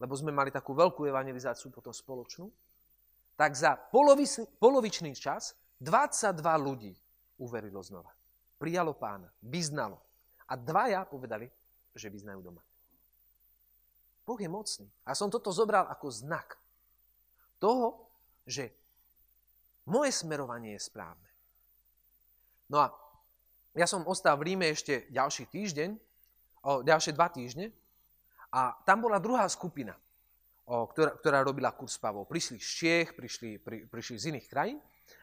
lebo 0.00 0.12
sme 0.18 0.34
mali 0.34 0.50
takú 0.50 0.74
veľkú 0.76 1.06
evangelizáciu 1.06 1.70
potom 1.70 1.94
spoločnú, 1.94 2.50
tak 3.34 3.54
za 3.54 3.74
polovičný, 4.58 5.14
čas 5.14 5.54
22 5.82 6.42
ľudí 6.60 6.92
uverilo 7.38 7.82
znova. 7.82 8.10
Prijalo 8.58 8.94
pána, 8.94 9.30
vyznalo. 9.42 9.98
A 10.46 10.54
dvaja 10.54 11.02
povedali, 11.08 11.48
že 11.96 12.12
vyznajú 12.12 12.40
doma. 12.44 12.62
Boh 14.24 14.40
je 14.40 14.48
mocný. 14.48 14.88
A 15.04 15.12
som 15.12 15.28
toto 15.28 15.52
zobral 15.52 15.84
ako 15.88 16.08
znak 16.08 16.56
toho, 17.64 17.96
že 18.44 18.68
moje 19.88 20.12
smerovanie 20.12 20.76
je 20.76 20.84
správne. 20.84 21.30
No 22.68 22.84
a 22.84 22.92
ja 23.72 23.88
som 23.88 24.04
ostal 24.04 24.36
v 24.36 24.52
Ríme 24.52 24.68
ešte 24.68 25.08
ďalší 25.08 25.48
týždeň, 25.48 25.90
o, 26.60 26.84
ďalšie 26.84 27.16
dva 27.16 27.32
týždne 27.32 27.72
a 28.52 28.76
tam 28.84 29.00
bola 29.00 29.16
druhá 29.16 29.48
skupina, 29.48 29.96
o, 30.68 30.84
ktorá, 30.92 31.16
ktorá 31.16 31.38
robila 31.40 31.72
kurz 31.72 31.96
Pavol. 31.96 32.28
Prišli 32.28 32.60
z 32.60 32.68
Čiech, 32.68 33.08
prišli, 33.16 33.56
pri, 33.56 33.88
prišli 33.88 34.16
z 34.20 34.24
iných 34.36 34.46
krajín 34.48 34.78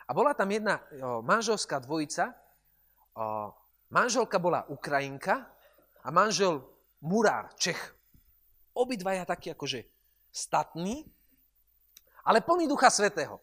a 0.06 0.12
bola 0.18 0.34
tam 0.34 0.50
jedna 0.50 0.82
o, 0.82 1.22
manželská 1.22 1.78
dvojica. 1.78 2.34
O, 3.14 3.54
manželka 3.94 4.42
bola 4.42 4.66
Ukrajinka 4.66 5.46
a 6.02 6.10
manžel 6.10 6.66
Murár, 7.06 7.54
Čech. 7.58 7.82
Obidvaja 8.74 9.26
takí 9.26 9.54
akože 9.54 9.86
statní, 10.30 11.06
ale 12.26 12.42
plný 12.42 12.68
ducha 12.70 12.90
svetého. 12.90 13.42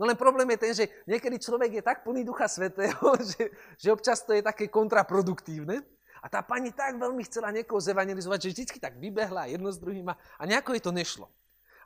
No 0.00 0.08
len 0.08 0.16
problém 0.16 0.48
je 0.56 0.58
ten, 0.58 0.72
že 0.72 0.84
niekedy 1.04 1.36
človek 1.36 1.70
je 1.76 1.82
tak 1.84 2.00
plný 2.08 2.24
ducha 2.24 2.48
svetého, 2.48 2.96
že, 3.36 3.52
že 3.76 3.88
občas 3.92 4.24
to 4.24 4.32
je 4.32 4.40
také 4.40 4.72
kontraproduktívne. 4.72 5.84
A 6.20 6.28
tá 6.28 6.44
pani 6.44 6.72
tak 6.72 7.00
veľmi 7.00 7.24
chcela 7.24 7.48
niekoho 7.48 7.80
zevangelizovať, 7.80 8.38
že 8.44 8.52
vždycky 8.52 8.76
tak 8.76 9.00
vybehla 9.00 9.48
jedno 9.48 9.72
s 9.72 9.80
druhým 9.80 10.04
a 10.12 10.42
nejako 10.44 10.76
jej 10.76 10.84
to 10.84 10.92
nešlo. 10.92 11.26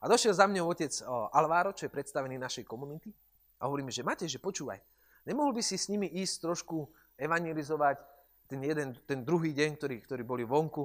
A 0.03 0.11
došiel 0.11 0.35
za 0.35 0.51
mňou 0.51 0.75
otec 0.75 0.91
o, 1.07 1.31
Alváro, 1.31 1.71
čo 1.71 1.87
je 1.87 1.95
predstavený 1.95 2.35
našej 2.37 2.67
komunity 2.67 3.15
a 3.63 3.71
hovoríme, 3.71 3.95
že 3.95 4.03
Matej, 4.03 4.29
že 4.29 4.43
počúvaj, 4.43 4.83
nemohol 5.23 5.55
by 5.55 5.63
si 5.63 5.79
s 5.79 5.87
nimi 5.87 6.11
ísť 6.11 6.51
trošku 6.51 6.91
evangelizovať 7.15 8.03
ten, 8.51 8.61
jeden, 8.61 8.93
ten 9.07 9.25
druhý 9.25 9.55
deň, 9.57 9.71
ktorý, 9.79 9.97
ktorý 10.05 10.23
boli 10.27 10.45
vonku. 10.45 10.85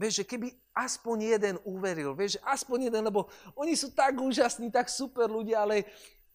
Vieš, 0.00 0.24
že 0.24 0.24
keby 0.24 0.48
aspoň 0.72 1.16
jeden 1.36 1.54
uveril, 1.60 2.16
vieš, 2.16 2.40
aspoň 2.40 2.88
jeden, 2.88 3.04
lebo 3.04 3.28
oni 3.52 3.76
sú 3.76 3.92
tak 3.92 4.16
úžasní, 4.16 4.72
tak 4.72 4.88
super 4.88 5.28
ľudia, 5.28 5.60
ale 5.60 5.84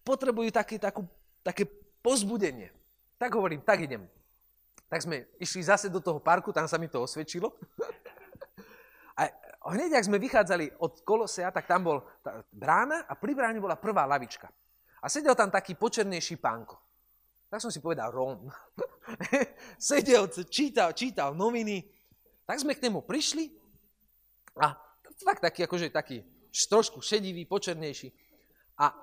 potrebujú 0.05 0.53
také, 0.53 0.77
takú, 0.77 1.01
také 1.41 1.65
pozbudenie. 2.05 2.69
Tak 3.17 3.33
hovorím, 3.33 3.65
tak 3.65 3.81
idem. 3.81 4.05
Tak 4.85 5.01
sme 5.01 5.25
išli 5.41 5.65
zase 5.65 5.89
do 5.89 5.97
toho 5.97 6.21
parku, 6.21 6.53
tam 6.53 6.69
sa 6.69 6.77
mi 6.77 6.85
to 6.85 7.01
osvedčilo. 7.01 7.57
A 9.17 9.33
hneď, 9.73 9.97
ak 9.97 10.05
sme 10.05 10.21
vychádzali 10.21 10.77
od 10.77 11.01
Kolosea, 11.01 11.49
tak 11.49 11.65
tam 11.65 11.89
bol 11.89 11.97
tá 12.21 12.45
brána 12.53 13.01
a 13.09 13.17
pri 13.17 13.33
bráne 13.33 13.57
bola 13.57 13.73
prvá 13.73 14.05
lavička. 14.05 14.45
A 15.01 15.09
sedel 15.09 15.33
tam 15.33 15.49
taký 15.49 15.73
počernejší 15.73 16.37
pánko. 16.37 16.77
Tak 17.49 17.65
som 17.65 17.73
si 17.73 17.81
povedal, 17.81 18.13
Róm. 18.13 18.45
sedel, 19.81 20.29
čítal, 20.45 20.93
čítal 20.93 21.33
noviny. 21.33 21.94
Tak 22.45 22.61
sme 22.61 22.77
k 22.77 22.85
nemu 22.85 23.01
prišli 23.01 23.49
a 24.61 24.77
tak 25.25 25.41
taký, 25.41 25.65
akože 25.65 25.89
taký 25.89 26.21
trošku 26.53 27.01
šedivý, 27.03 27.43
počernejší. 27.43 28.13
A 28.79 28.93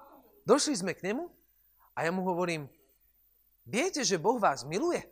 došli 0.46 0.78
sme 0.78 0.96
k 0.96 1.12
nemu 1.12 1.28
a 1.92 1.98
ja 2.06 2.10
mu 2.14 2.24
hovorím, 2.24 2.70
viete, 3.66 4.00
že 4.06 4.16
Boh 4.16 4.40
vás 4.40 4.64
miluje? 4.64 5.04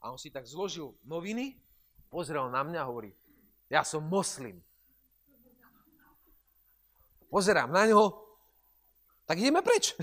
A 0.00 0.12
on 0.12 0.20
si 0.20 0.32
tak 0.32 0.48
zložil 0.48 0.94
noviny, 1.04 1.58
pozrel 2.08 2.48
na 2.48 2.64
mňa 2.64 2.80
a 2.80 2.88
hovorí, 2.88 3.12
ja 3.68 3.82
som 3.82 4.04
moslim. 4.04 4.60
Pozerám 7.32 7.72
na 7.72 7.88
ňo, 7.90 8.14
tak 9.26 9.42
ideme 9.42 9.64
preč. 9.64 9.96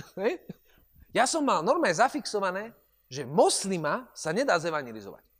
ja 1.18 1.24
som 1.24 1.46
mal 1.46 1.64
normálne 1.64 1.96
zafixované, 1.96 2.76
že 3.08 3.24
moslima 3.24 4.10
sa 4.12 4.36
nedá 4.36 4.60
zevangelizovať. 4.60 5.31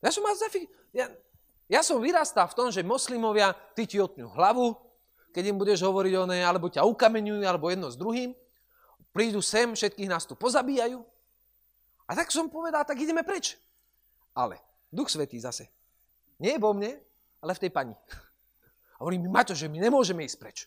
Ja 0.00 0.10
som 0.12 0.24
mal. 0.24 0.34
Ja, 0.96 1.06
ja 1.70 1.80
som 1.86 2.02
vyrastal 2.02 2.48
v 2.50 2.56
tom, 2.56 2.68
že 2.74 2.82
moslimovia, 2.82 3.54
ty 3.78 3.86
ti 3.86 4.02
otňu 4.02 4.32
hlavu, 4.34 4.74
keď 5.30 5.54
im 5.54 5.56
budeš 5.60 5.86
hovoriť 5.86 6.14
o 6.18 6.24
nej, 6.26 6.42
alebo 6.42 6.66
ťa 6.66 6.82
ukameňujú, 6.82 7.46
alebo 7.46 7.70
jedno 7.70 7.86
s 7.86 7.94
druhým. 7.94 8.34
Prídu 9.14 9.38
sem, 9.38 9.70
všetkých 9.70 10.10
nás 10.10 10.26
tu 10.26 10.34
pozabíjajú. 10.34 10.98
A 12.10 12.18
tak 12.18 12.34
som 12.34 12.50
povedal, 12.50 12.82
tak 12.82 12.98
ideme 12.98 13.22
preč. 13.22 13.54
Ale 14.34 14.58
Duch 14.90 15.10
Svetý 15.10 15.38
zase. 15.38 15.70
Nie 16.42 16.58
vo 16.58 16.74
mne, 16.74 16.98
ale 17.38 17.54
v 17.54 17.62
tej 17.66 17.70
pani. 17.70 17.94
A 18.98 19.06
hovorí 19.06 19.16
mi, 19.16 19.30
Maťo, 19.30 19.54
že 19.54 19.70
my 19.70 19.78
nemôžeme 19.78 20.26
ísť 20.26 20.38
preč. 20.42 20.58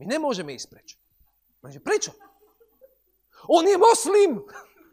My 0.00 0.08
nemôžeme 0.08 0.56
ísť 0.56 0.68
preč. 0.72 0.88
Že 1.66 1.82
prečo? 1.82 2.12
On 3.50 3.62
je 3.62 3.76
moslim. 3.76 4.40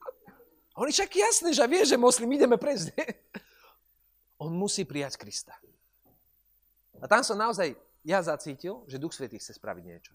A 0.74 0.84
hovorí, 0.84 0.92
však 0.92 1.16
jasné, 1.16 1.50
že 1.56 1.64
vie, 1.70 1.82
že 1.88 1.96
moslim, 1.96 2.28
ideme 2.36 2.60
preč. 2.60 2.92
On 4.44 4.52
musí 4.52 4.84
prijať 4.84 5.16
Krista. 5.16 5.56
A 7.00 7.06
tam 7.08 7.24
som 7.24 7.40
naozaj 7.40 7.76
ja 8.04 8.20
zacítil, 8.20 8.84
že 8.86 9.00
Duch 9.00 9.16
Svetý 9.16 9.40
chce 9.40 9.56
spraviť 9.56 9.84
niečo. 9.84 10.14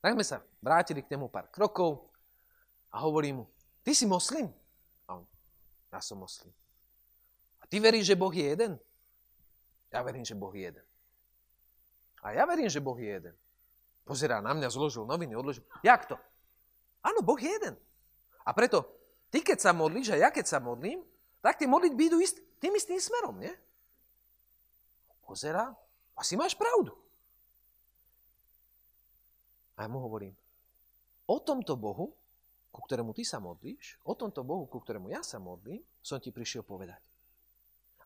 Tak 0.00 0.16
sme 0.16 0.24
sa 0.24 0.44
vrátili 0.60 1.00
k 1.00 1.16
tému 1.16 1.32
pár 1.32 1.48
krokov 1.48 2.08
a 2.92 3.00
hovorí 3.00 3.32
mu, 3.32 3.48
ty 3.80 3.96
si 3.96 4.04
moslim? 4.04 4.52
A 5.08 5.20
on, 5.20 5.24
ja 5.88 6.00
som 6.04 6.20
moslim. 6.20 6.52
A 7.60 7.64
ty 7.64 7.80
veríš, 7.80 8.12
že 8.12 8.16
Boh 8.16 8.32
je 8.32 8.44
jeden? 8.44 8.76
Ja 9.88 10.04
verím, 10.04 10.24
že 10.24 10.36
Boh 10.36 10.52
je 10.52 10.68
jeden. 10.68 10.84
A 12.20 12.36
ja 12.36 12.44
verím, 12.44 12.68
že 12.68 12.84
Boh 12.84 12.96
je 12.96 13.08
jeden. 13.08 13.36
Pozerá 14.04 14.44
na 14.44 14.52
mňa, 14.52 14.68
zložil 14.68 15.08
noviny, 15.08 15.32
odložil. 15.32 15.64
Jak 15.80 16.04
to? 16.04 16.16
Áno, 17.00 17.24
Boh 17.24 17.40
je 17.40 17.48
jeden. 17.48 17.76
A 18.44 18.52
preto, 18.52 18.84
ty 19.32 19.40
keď 19.40 19.60
sa 19.60 19.72
modlíš 19.72 20.12
a 20.12 20.20
ja 20.20 20.28
keď 20.28 20.44
sa 20.44 20.60
modlím, 20.60 21.00
tak 21.44 21.60
tie 21.60 21.68
modlitby 21.68 22.08
idú 22.08 22.18
ist, 22.24 22.40
tým 22.56 22.72
istým 22.72 22.96
smerom, 22.96 23.36
nie? 23.36 23.52
Pozerá, 25.28 25.68
asi 26.16 26.40
máš 26.40 26.56
pravdu. 26.56 26.96
A 29.76 29.84
ja 29.84 29.88
mu 29.92 30.00
hovorím, 30.00 30.32
o 31.28 31.36
tomto 31.36 31.76
Bohu, 31.76 32.16
ku 32.72 32.80
ktorému 32.80 33.12
ty 33.12 33.28
sa 33.28 33.44
modlíš, 33.44 34.00
o 34.08 34.16
tomto 34.16 34.40
Bohu, 34.40 34.64
ku 34.64 34.80
ktorému 34.80 35.12
ja 35.12 35.20
sa 35.20 35.36
modlím, 35.36 35.84
som 36.00 36.16
ti 36.16 36.32
prišiel 36.32 36.64
povedať. 36.64 37.00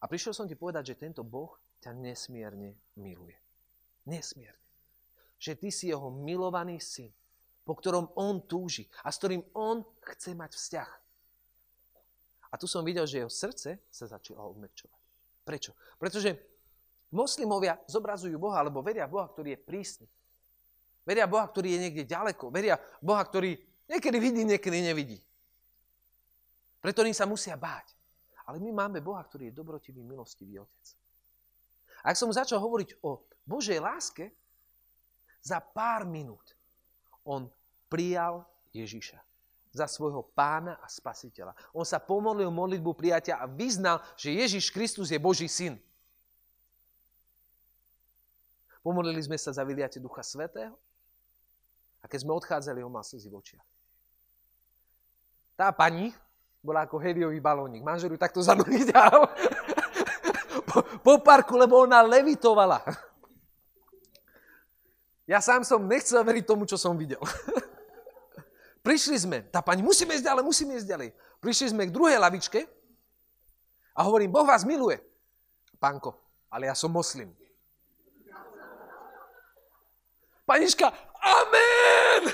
A 0.02 0.10
prišiel 0.10 0.34
som 0.34 0.50
ti 0.50 0.58
povedať, 0.58 0.94
že 0.94 1.00
tento 1.00 1.22
Boh 1.22 1.54
ťa 1.78 1.94
nesmierne 1.94 2.74
miluje. 2.98 3.38
Nesmierne. 4.06 4.58
Že 5.38 5.52
ty 5.62 5.68
si 5.70 5.90
jeho 5.90 6.10
milovaný 6.10 6.82
syn, 6.82 7.14
po 7.62 7.78
ktorom 7.78 8.10
on 8.18 8.42
túži 8.46 8.90
a 9.06 9.14
s 9.14 9.18
ktorým 9.22 9.42
on 9.54 9.86
chce 10.02 10.34
mať 10.34 10.50
vzťah. 10.54 10.90
A 12.48 12.56
tu 12.56 12.64
som 12.64 12.80
videl, 12.80 13.04
že 13.04 13.20
jeho 13.20 13.32
srdce 13.32 13.76
sa 13.92 14.04
začalo 14.08 14.56
odmekčovať. 14.56 15.02
Prečo? 15.44 15.76
Pretože 16.00 16.36
moslimovia 17.12 17.76
zobrazujú 17.84 18.36
Boha, 18.40 18.64
alebo 18.64 18.80
veria 18.80 19.04
Boha, 19.04 19.28
ktorý 19.28 19.56
je 19.56 19.60
prísny. 19.60 20.08
Veria 21.04 21.28
Boha, 21.28 21.44
ktorý 21.48 21.76
je 21.76 21.82
niekde 21.88 22.04
ďaleko. 22.04 22.52
Veria 22.52 22.76
Boha, 23.00 23.20
ktorý 23.24 23.56
niekedy 23.88 24.16
vidí, 24.20 24.42
niekedy 24.44 24.78
nevidí. 24.80 25.18
Preto 26.80 27.04
oni 27.04 27.12
sa 27.12 27.28
musia 27.28 27.56
báť. 27.56 27.96
Ale 28.48 28.60
my 28.64 28.72
máme 28.72 29.04
Boha, 29.04 29.20
ktorý 29.20 29.52
je 29.52 29.56
dobrotivý, 29.56 30.00
milostivý 30.00 30.60
Otec. 30.64 30.86
A 32.00 32.12
ak 32.12 32.16
som 32.16 32.32
začal 32.32 32.60
hovoriť 32.64 33.04
o 33.04 33.20
Božej 33.44 33.76
láske, 33.76 34.32
za 35.44 35.60
pár 35.60 36.08
minút 36.08 36.56
on 37.24 37.48
prijal 37.92 38.44
Ježiša 38.72 39.27
za 39.72 39.86
svojho 39.86 40.24
pána 40.32 40.80
a 40.80 40.86
spasiteľa. 40.88 41.52
On 41.76 41.84
sa 41.84 42.00
pomodlil 42.00 42.48
modlitbu 42.48 42.92
prijatia 42.96 43.36
a 43.36 43.46
vyznal, 43.46 44.00
že 44.16 44.32
Ježiš 44.32 44.72
Kristus 44.72 45.12
je 45.12 45.20
Boží 45.20 45.46
syn. 45.48 45.76
Pomodlili 48.80 49.20
sme 49.20 49.36
sa 49.36 49.52
za 49.52 49.66
vyliatie 49.66 50.00
Ducha 50.00 50.24
Svetého 50.24 50.72
a 52.00 52.08
keď 52.08 52.18
sme 52.24 52.32
odchádzali, 52.32 52.80
on 52.80 52.94
mal 52.94 53.04
slzy 53.04 53.28
v 53.28 53.36
očiach. 53.36 53.66
Tá 55.58 55.74
pani 55.74 56.14
bola 56.62 56.86
ako 56.86 56.96
heliový 57.02 57.42
balónik. 57.42 57.82
Manžel 57.82 58.14
ju 58.14 58.18
takto 58.18 58.40
za 58.40 58.54
nohy 58.54 58.86
po, 60.70 60.78
po 61.02 61.14
parku, 61.20 61.58
lebo 61.58 61.82
ona 61.82 62.00
levitovala. 62.00 62.80
Ja 65.28 65.44
sám 65.44 65.60
som 65.66 65.84
nechcel 65.84 66.24
veriť 66.24 66.44
tomu, 66.48 66.64
čo 66.64 66.80
som 66.80 66.96
videl. 66.96 67.20
Prišli 68.88 69.16
sme, 69.20 69.38
tá 69.52 69.60
pani, 69.60 69.84
musíme 69.84 70.16
ísť 70.16 70.24
ďalej, 70.24 70.42
musíme 70.48 70.72
ísť 70.80 70.88
ďalej. 70.88 71.08
Prišli 71.44 71.76
sme 71.76 71.84
k 71.84 71.92
druhej 71.92 72.16
lavičke 72.16 72.64
a 73.92 74.00
hovorím, 74.00 74.32
Boh 74.32 74.48
vás 74.48 74.64
miluje. 74.64 74.96
Pánko, 75.76 76.16
ale 76.48 76.72
ja 76.72 76.74
som 76.74 76.88
moslim. 76.88 77.28
Panička, 80.48 80.88
amen! 81.20 82.32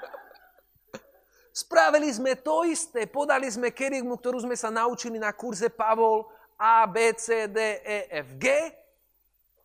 Spravili 1.60 2.08
sme 2.08 2.40
to 2.40 2.64
isté, 2.64 3.04
podali 3.04 3.44
sme 3.52 3.68
kerigmu, 3.68 4.16
ktorú 4.16 4.40
sme 4.40 4.56
sa 4.56 4.72
naučili 4.72 5.20
na 5.20 5.28
kurze 5.36 5.68
Pavol 5.68 6.24
A, 6.56 6.88
B, 6.88 7.12
C, 7.20 7.52
D, 7.52 7.84
E, 7.84 8.08
F, 8.24 8.32
G. 8.40 8.48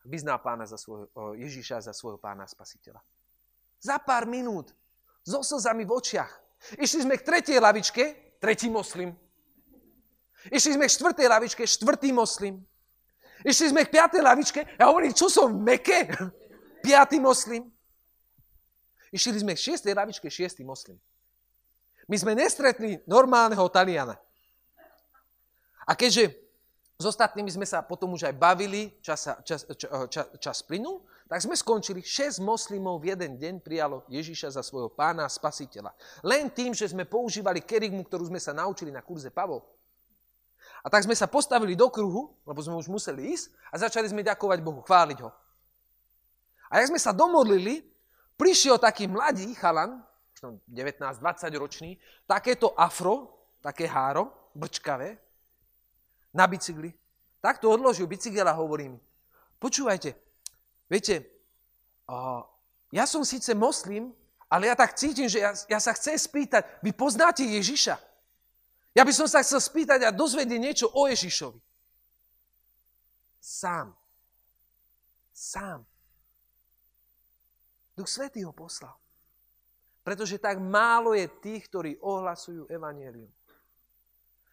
Vyzná 0.03 0.35
pána 0.43 0.67
za 0.67 0.75
svojho, 0.75 1.07
Ježíša 1.39 1.87
za 1.87 1.95
svojho 1.95 2.19
pána 2.19 2.43
spasiteľa. 2.43 2.99
Za 3.79 3.95
pár 4.03 4.27
minút 4.27 4.75
so 5.25 5.41
slzami 5.41 5.83
v 5.83 5.91
očiach. 5.91 6.31
Išli 6.77 7.09
sme 7.09 7.17
k 7.17 7.25
tretej 7.25 7.57
lavičke, 7.57 8.37
tretí 8.37 8.69
moslim. 8.69 9.17
Išli 10.53 10.77
sme 10.77 10.85
k 10.85 10.93
štvrtej 10.93 11.27
lavičke, 11.27 11.63
štvrtý 11.65 12.13
moslim. 12.13 12.61
Išli 13.41 13.73
sme 13.73 13.81
k 13.85 13.93
piatej 13.93 14.21
lavičke, 14.21 14.61
ja 14.77 14.85
hovorím, 14.85 15.13
čo 15.13 15.29
som 15.29 15.49
meke? 15.49 16.05
Piatý 16.85 17.17
moslim. 17.17 17.65
Išli 19.09 19.41
sme 19.41 19.57
k 19.57 19.63
šiestej 19.65 19.93
lavičke, 19.97 20.29
šiestý 20.29 20.61
moslim. 20.61 21.01
My 22.05 22.17
sme 22.21 22.37
nestretli 22.37 23.01
normálneho 23.09 23.65
Taliana. 23.73 24.13
A 25.85 25.97
keďže 25.97 26.44
s 26.95 27.03
ostatnými 27.03 27.51
sme 27.51 27.67
sa 27.67 27.83
potom 27.83 28.15
už 28.15 28.31
aj 28.31 28.35
bavili, 28.39 28.87
čas, 29.03 29.27
čas, 29.43 29.67
čas, 29.67 29.91
čas, 30.07 30.25
čas 30.39 30.57
plynul, 30.63 31.03
tak 31.27 31.43
sme 31.43 31.57
skončili, 31.57 31.99
6 31.99 32.39
moslimov 32.39 33.03
v 33.03 33.11
jeden 33.11 33.35
deň 33.35 33.53
prijalo 33.59 34.07
Ježíša 34.07 34.55
za 34.55 34.63
svojho 34.63 34.87
pána 34.87 35.27
a 35.27 35.31
spasiteľa. 35.31 35.91
Len 36.23 36.47
tým, 36.47 36.71
že 36.71 36.87
sme 36.87 37.03
používali 37.03 37.59
kerigmu, 37.59 38.05
ktorú 38.05 38.31
sme 38.31 38.39
sa 38.39 38.55
naučili 38.55 38.95
na 38.95 39.03
kurze 39.03 39.27
Pavol. 39.27 39.65
A 40.85 40.87
tak 40.87 41.03
sme 41.03 41.17
sa 41.17 41.25
postavili 41.25 41.73
do 41.73 41.89
kruhu, 41.89 42.29
lebo 42.45 42.61
sme 42.61 42.77
už 42.77 42.87
museli 42.87 43.33
ísť 43.33 43.51
a 43.73 43.75
začali 43.81 44.05
sme 44.05 44.21
ďakovať 44.21 44.59
Bohu, 44.61 44.85
chváliť 44.85 45.17
ho. 45.25 45.33
A 46.69 46.79
jak 46.79 46.93
sme 46.93 47.01
sa 47.01 47.09
domodlili, 47.09 47.81
prišiel 48.37 48.77
taký 48.77 49.09
mladý 49.09 49.51
chalan, 49.57 49.99
19-20 50.69 51.17
ročný, 51.57 51.91
takéto 52.29 52.71
afro, 52.77 53.33
také 53.65 53.89
háro, 53.89 54.29
brčkavé, 54.53 55.24
na 56.35 56.43
bicykli. 56.45 56.91
Takto 57.39 57.71
odložil 57.71 58.05
bicykel 58.05 58.43
a 58.43 58.57
hovorí 58.57 58.91
počúvajte, 59.55 60.13
viete, 60.91 61.23
ja 62.91 63.05
som 63.07 63.23
síce 63.23 63.55
moslim, 63.55 64.11
ale 64.51 64.69
ja 64.69 64.75
tak 64.77 64.93
cítim, 64.93 65.25
že 65.25 65.41
ja, 65.41 65.55
ja 65.55 65.79
sa 65.81 65.95
chcem 65.95 66.19
spýtať, 66.19 66.83
vy 66.85 66.91
poznáte 66.93 67.41
Ježiša? 67.41 67.97
Ja 68.95 69.03
by 69.03 69.11
som 69.11 69.27
sa 69.27 69.41
chcel 69.41 69.59
spýtať 69.59 70.07
a 70.07 70.15
dozvedieť 70.15 70.59
niečo 70.59 70.87
o 70.93 71.09
Ježišovi. 71.09 71.59
Sám. 73.41 73.91
Sám. 75.35 75.83
Duch 77.95 78.07
Svetý 78.07 78.47
ho 78.47 78.55
poslal. 78.55 78.95
Pretože 80.05 80.39
tak 80.39 80.61
málo 80.61 81.11
je 81.17 81.27
tých, 81.41 81.67
ktorí 81.67 81.97
ohlasujú 81.99 82.69
evanelium. 82.71 83.27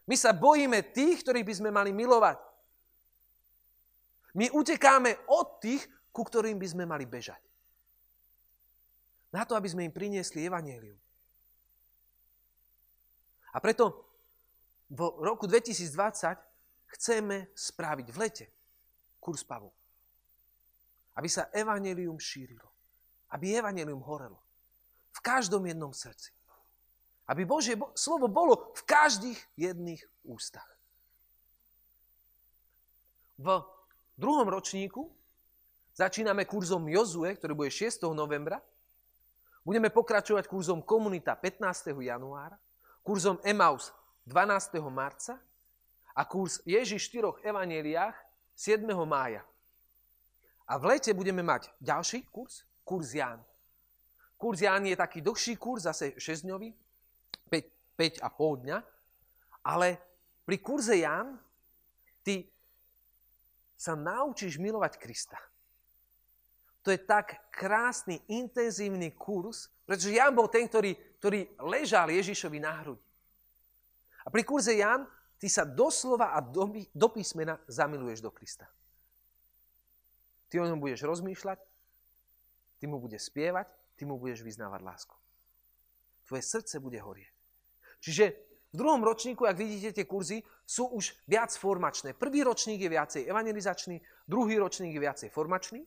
My 0.06 0.16
sa 0.18 0.34
bojíme 0.34 0.90
tých, 0.90 1.22
ktorých 1.22 1.46
by 1.46 1.54
sme 1.54 1.70
mali 1.70 1.94
milovať. 1.94 2.38
My 4.34 4.48
utekáme 4.50 5.14
od 5.28 5.60
tých, 5.62 5.84
ku 6.10 6.24
ktorým 6.24 6.58
by 6.58 6.66
sme 6.66 6.84
mali 6.88 7.06
bežať. 7.06 7.40
Na 9.32 9.48
to, 9.48 9.56
aby 9.56 9.68
sme 9.68 9.86
im 9.86 9.94
priniesli 9.94 10.44
evanílium. 10.44 10.98
A 13.52 13.60
preto 13.60 14.08
v 14.92 15.08
roku 15.24 15.48
2020 15.48 16.36
chceme 16.96 17.52
spraviť 17.52 18.06
v 18.12 18.16
lete 18.16 18.46
kurz 19.20 19.44
Pavu. 19.44 19.72
Aby 21.16 21.28
sa 21.28 21.48
evanílium 21.52 22.16
šírilo. 22.16 22.68
Aby 23.32 23.56
evanílium 23.56 24.00
horelo. 24.04 24.40
V 25.12 25.20
každom 25.20 25.64
jednom 25.68 25.92
srdci. 25.92 26.32
Aby 27.26 27.46
Božie 27.46 27.78
slovo 27.94 28.26
bolo 28.26 28.74
v 28.74 28.82
každých 28.82 29.38
jedných 29.54 30.02
ústach. 30.26 30.66
V 33.38 33.62
druhom 34.18 34.46
ročníku 34.46 35.10
začíname 35.94 36.46
kurzom 36.46 36.86
Jozue, 36.86 37.34
ktorý 37.34 37.54
bude 37.54 37.70
6. 37.70 38.06
novembra. 38.14 38.62
Budeme 39.62 39.90
pokračovať 39.94 40.50
kurzom 40.50 40.82
Komunita 40.82 41.38
15. 41.38 41.94
januára, 42.02 42.58
kurzom 43.06 43.38
Emaus 43.46 43.94
12. 44.26 44.82
marca 44.90 45.38
a 46.14 46.22
kurz 46.26 46.58
Ježiš 46.66 47.06
v 47.06 47.08
štyroch 47.08 47.36
evaneliách 47.46 48.14
7. 48.54 48.82
mája. 49.06 49.46
A 50.66 50.78
v 50.78 50.94
lete 50.94 51.10
budeme 51.14 51.42
mať 51.42 51.70
ďalší 51.78 52.26
kurz, 52.30 52.66
kurz 52.86 53.14
Ján. 53.14 53.42
Kurz 54.38 54.62
Ján 54.62 54.86
je 54.86 54.96
taký 54.98 55.22
dlhší 55.22 55.54
kurz, 55.58 55.86
zase 55.86 56.14
6-dňový, 56.18 56.74
5, 58.02 58.18
5,5 58.18 58.62
dňa, 58.66 58.78
ale 59.62 59.88
pri 60.42 60.58
kurze 60.58 60.98
Jan 60.98 61.38
ty 62.26 62.42
sa 63.78 63.94
naučíš 63.94 64.58
milovať 64.58 64.98
Krista. 64.98 65.38
To 66.82 66.90
je 66.90 66.98
tak 66.98 67.46
krásny, 67.54 68.18
intenzívny 68.26 69.14
kurz, 69.14 69.70
pretože 69.86 70.18
Jan 70.18 70.34
bol 70.34 70.50
ten, 70.50 70.66
ktorý, 70.66 70.98
ktorý 71.22 71.46
ležal 71.62 72.10
Ježišovi 72.10 72.58
na 72.58 72.82
hrudi. 72.82 73.06
A 74.26 74.28
pri 74.34 74.42
kurze 74.42 74.74
Jan 74.74 75.06
ty 75.38 75.46
sa 75.46 75.62
doslova 75.62 76.34
a 76.34 76.42
do, 76.42 76.74
do 76.90 77.08
písmena 77.10 77.54
zamiluješ 77.70 78.18
do 78.18 78.34
Krista. 78.34 78.66
Ty 80.50 80.58
o 80.58 80.66
ňom 80.66 80.82
budeš 80.82 81.06
rozmýšľať, 81.06 81.58
ty 82.82 82.84
mu 82.90 82.98
budeš 82.98 83.30
spievať, 83.30 83.70
ty 83.94 84.02
mu 84.02 84.18
budeš 84.18 84.42
vyznávať 84.42 84.82
lásku. 84.82 85.14
Tvoje 86.26 86.42
srdce 86.42 86.82
bude 86.82 86.98
horieť. 86.98 87.41
Čiže 88.02 88.34
v 88.72 88.80
druhom 88.80 89.04
ročníku, 89.04 89.46
ak 89.46 89.54
vidíte 89.54 89.94
tie 89.94 90.08
kurzy, 90.08 90.42
sú 90.66 90.90
už 90.90 91.14
viac 91.30 91.54
formačné. 91.54 92.18
Prvý 92.18 92.42
ročník 92.42 92.82
je 92.82 92.90
viacej 92.90 93.22
evangelizačný, 93.30 94.02
druhý 94.26 94.58
ročník 94.58 94.96
je 94.96 95.04
viacej 95.06 95.28
formačný. 95.30 95.86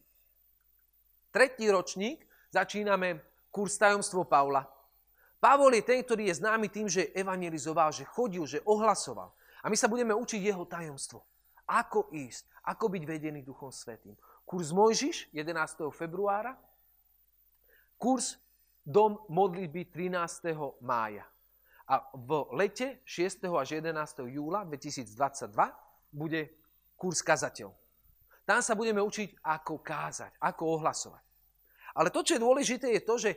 Tretí 1.36 1.68
ročník 1.68 2.24
začíname 2.54 3.20
kurz 3.52 3.76
tajomstvo 3.76 4.24
Pavla. 4.24 4.64
Pavol 5.44 5.76
je 5.76 5.84
ten, 5.84 6.00
ktorý 6.00 6.32
je 6.32 6.40
známy 6.40 6.72
tým, 6.72 6.88
že 6.88 7.12
evangelizoval, 7.12 7.92
že 7.92 8.08
chodil, 8.08 8.48
že 8.48 8.64
ohlasoval. 8.64 9.36
A 9.60 9.68
my 9.68 9.76
sa 9.76 9.92
budeme 9.92 10.16
učiť 10.16 10.40
jeho 10.40 10.64
tajomstvo. 10.64 11.20
Ako 11.68 12.14
ísť, 12.14 12.48
ako 12.64 12.86
byť 12.96 13.04
vedený 13.04 13.42
Duchom 13.44 13.74
Svetým. 13.74 14.16
Kurs 14.46 14.70
Mojžiš 14.70 15.34
11. 15.34 15.90
februára, 15.90 16.54
kurs 17.98 18.38
Dom 18.86 19.18
modlitby 19.28 19.90
13. 19.90 20.54
mája. 20.86 21.26
A 21.86 22.02
v 22.18 22.50
lete 22.58 23.06
6. 23.06 23.46
až 23.46 23.78
11. 23.78 24.26
júla 24.26 24.66
2022 24.66 25.54
bude 26.10 26.50
kurz 26.98 27.22
kazateľ. 27.22 27.70
Tam 28.46 28.62
sa 28.62 28.74
budeme 28.78 29.02
učiť, 29.02 29.42
ako 29.42 29.82
kázať, 29.82 30.38
ako 30.42 30.64
ohlasovať. 30.78 31.24
Ale 31.98 32.10
to, 32.10 32.22
čo 32.22 32.36
je 32.38 32.46
dôležité, 32.46 32.88
je 32.94 33.02
to, 33.02 33.16
že 33.18 33.32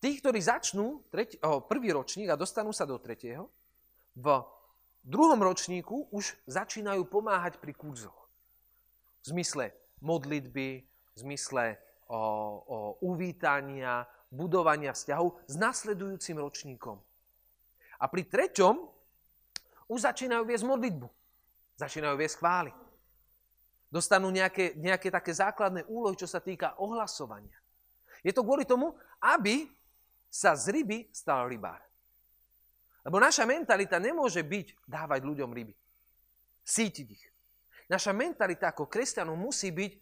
tí, 0.00 0.20
ktorí 0.20 0.40
začnú 0.40 1.04
tretí, 1.12 1.36
oh, 1.44 1.64
prvý 1.64 1.92
ročník 1.92 2.28
a 2.32 2.38
dostanú 2.38 2.72
sa 2.72 2.88
do 2.88 2.96
tretieho, 3.00 3.48
v 4.16 4.40
druhom 5.04 5.40
ročníku 5.40 6.08
už 6.12 6.32
začínajú 6.48 7.04
pomáhať 7.08 7.60
pri 7.60 7.76
kurzoch. 7.76 8.16
V 9.20 9.36
zmysle 9.36 9.72
modlitby, 10.00 10.68
v 10.84 11.16
zmysle 11.16 11.76
o, 12.08 12.16
o 12.64 12.78
uvítania, 13.04 14.08
budovania 14.32 14.92
vzťahov 14.92 15.44
s 15.48 15.54
nasledujúcim 15.56 16.36
ročníkom. 16.40 17.00
A 17.96 18.04
pri 18.10 18.28
treťom 18.28 18.76
už 19.88 20.00
začínajú 20.04 20.42
viesť 20.44 20.66
modlitbu. 20.66 21.08
Začínajú 21.76 22.14
viesť 22.16 22.36
chvály. 22.40 22.72
Dostanú 23.86 24.28
nejaké, 24.34 24.74
nejaké 24.76 25.08
také 25.08 25.30
základné 25.32 25.86
úlohy, 25.86 26.18
čo 26.18 26.26
sa 26.26 26.42
týka 26.42 26.74
ohlasovania. 26.82 27.56
Je 28.20 28.34
to 28.34 28.42
kvôli 28.42 28.66
tomu, 28.66 28.92
aby 29.22 29.70
sa 30.26 30.58
z 30.58 30.74
ryby 30.74 31.08
stal 31.14 31.46
rybár. 31.46 31.78
Lebo 33.06 33.22
naša 33.22 33.46
mentalita 33.46 34.02
nemôže 34.02 34.42
byť 34.42 34.82
dávať 34.82 35.20
ľuďom 35.22 35.50
ryby. 35.54 35.74
Sítiť 36.66 37.06
ich. 37.06 37.24
Naša 37.86 38.10
mentalita 38.10 38.74
ako 38.74 38.90
kresťanov 38.90 39.38
musí 39.38 39.70
byť 39.70 39.92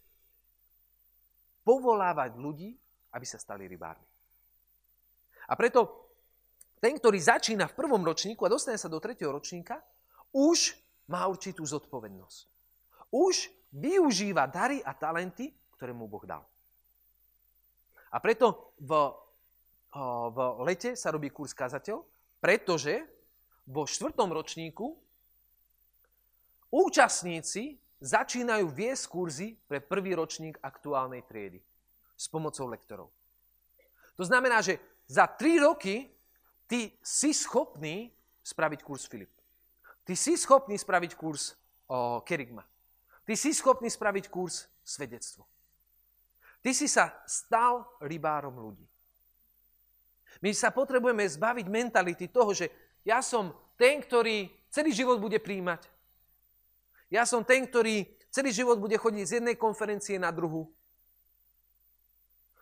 povolávať 1.61 2.33
ľudí, 2.41 2.73
aby 3.13 3.25
sa 3.29 3.37
stali 3.37 3.69
rybármi. 3.69 4.09
A 5.45 5.53
preto 5.53 6.04
ten, 6.85 7.01
ktorý 7.01 7.17
začína 7.17 7.65
v 7.65 7.77
prvom 7.81 8.05
ročníku 8.05 8.45
a 8.45 8.53
dostane 8.53 8.77
sa 8.77 8.85
do 8.85 9.01
tretieho 9.01 9.33
ročníka, 9.33 9.81
už 10.29 10.77
má 11.09 11.25
určitú 11.25 11.65
zodpovednosť. 11.65 12.39
Už 13.09 13.49
využíva 13.73 14.45
dary 14.45 14.85
a 14.85 14.93
talenty, 14.93 15.49
ktoré 15.73 15.97
mu 15.97 16.05
Boh 16.05 16.21
dal. 16.29 16.45
A 18.13 18.21
preto 18.21 18.77
v, 18.77 19.17
v 20.29 20.37
lete 20.61 20.93
sa 20.93 21.09
robí 21.09 21.33
kurz 21.33 21.57
kazateľ, 21.57 22.05
pretože 22.37 23.01
vo 23.65 23.89
štvrtom 23.89 24.29
ročníku 24.29 24.93
účastníci 26.69 27.81
začínajú 27.97 28.69
viesť 28.69 29.03
kurzy 29.09 29.57
pre 29.65 29.81
prvý 29.81 30.13
ročník 30.13 30.61
aktuálnej 30.61 31.25
triedy 31.25 31.65
s 32.13 32.29
pomocou 32.29 32.69
lektorov. 32.69 33.09
To 34.21 34.23
znamená, 34.23 34.61
že 34.61 34.77
za 35.09 35.25
tri 35.25 35.57
roky 35.57 36.14
ty 36.67 36.93
si 37.01 37.33
schopný 37.33 38.13
spraviť 38.45 38.79
kurz 38.85 39.09
Filip. 39.09 39.31
Ty 40.05 40.13
si 40.13 40.37
schopný 40.37 40.77
spraviť 40.77 41.17
kurz 41.17 41.57
o, 41.89 42.21
Kerigma. 42.21 42.61
Ty 43.25 43.33
si 43.33 43.53
schopný 43.57 43.89
spraviť 43.89 44.29
kurz 44.29 44.69
Svedectvo. 44.85 45.49
Ty 46.61 46.71
si 46.73 46.85
sa 46.85 47.13
stal 47.25 47.85
rybárom 48.01 48.53
ľudí. 48.53 48.85
My 50.41 50.53
sa 50.53 50.69
potrebujeme 50.69 51.25
zbaviť 51.25 51.65
mentality 51.69 52.29
toho, 52.29 52.53
že 52.53 52.69
ja 53.01 53.21
som 53.21 53.53
ten, 53.77 54.01
ktorý 54.01 54.49
celý 54.69 54.93
život 54.93 55.17
bude 55.17 55.41
príjmať. 55.41 55.89
Ja 57.09 57.25
som 57.25 57.45
ten, 57.45 57.65
ktorý 57.65 58.05
celý 58.33 58.51
život 58.51 58.81
bude 58.81 58.97
chodiť 58.97 59.23
z 59.25 59.35
jednej 59.41 59.55
konferencie 59.55 60.17
na 60.19 60.33
druhú. 60.33 60.67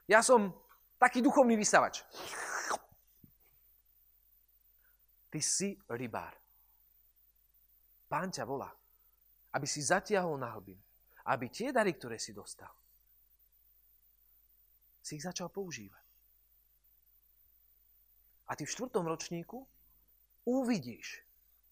Ja 0.07 0.19
som 0.21 0.51
taký 0.99 1.23
duchovný 1.23 1.55
vysavač. 1.55 2.03
Ty 5.33 5.41
si 5.41 5.73
rybár. 5.89 6.37
Pán 8.05 8.29
ťa 8.29 8.45
volá, 8.45 8.69
aby 9.57 9.65
si 9.65 9.81
zatiahol 9.81 10.37
na 10.37 10.53
hlbinu. 10.53 10.77
Aby 11.25 11.49
tie 11.49 11.73
dary, 11.73 11.97
ktoré 11.97 12.21
si 12.21 12.37
dostal, 12.37 12.69
si 15.01 15.17
ich 15.17 15.25
začal 15.25 15.49
používať. 15.49 16.05
A 18.45 18.53
ty 18.53 18.67
v 18.67 18.73
štvrtom 18.77 19.09
ročníku 19.09 19.65
uvidíš, 20.45 21.25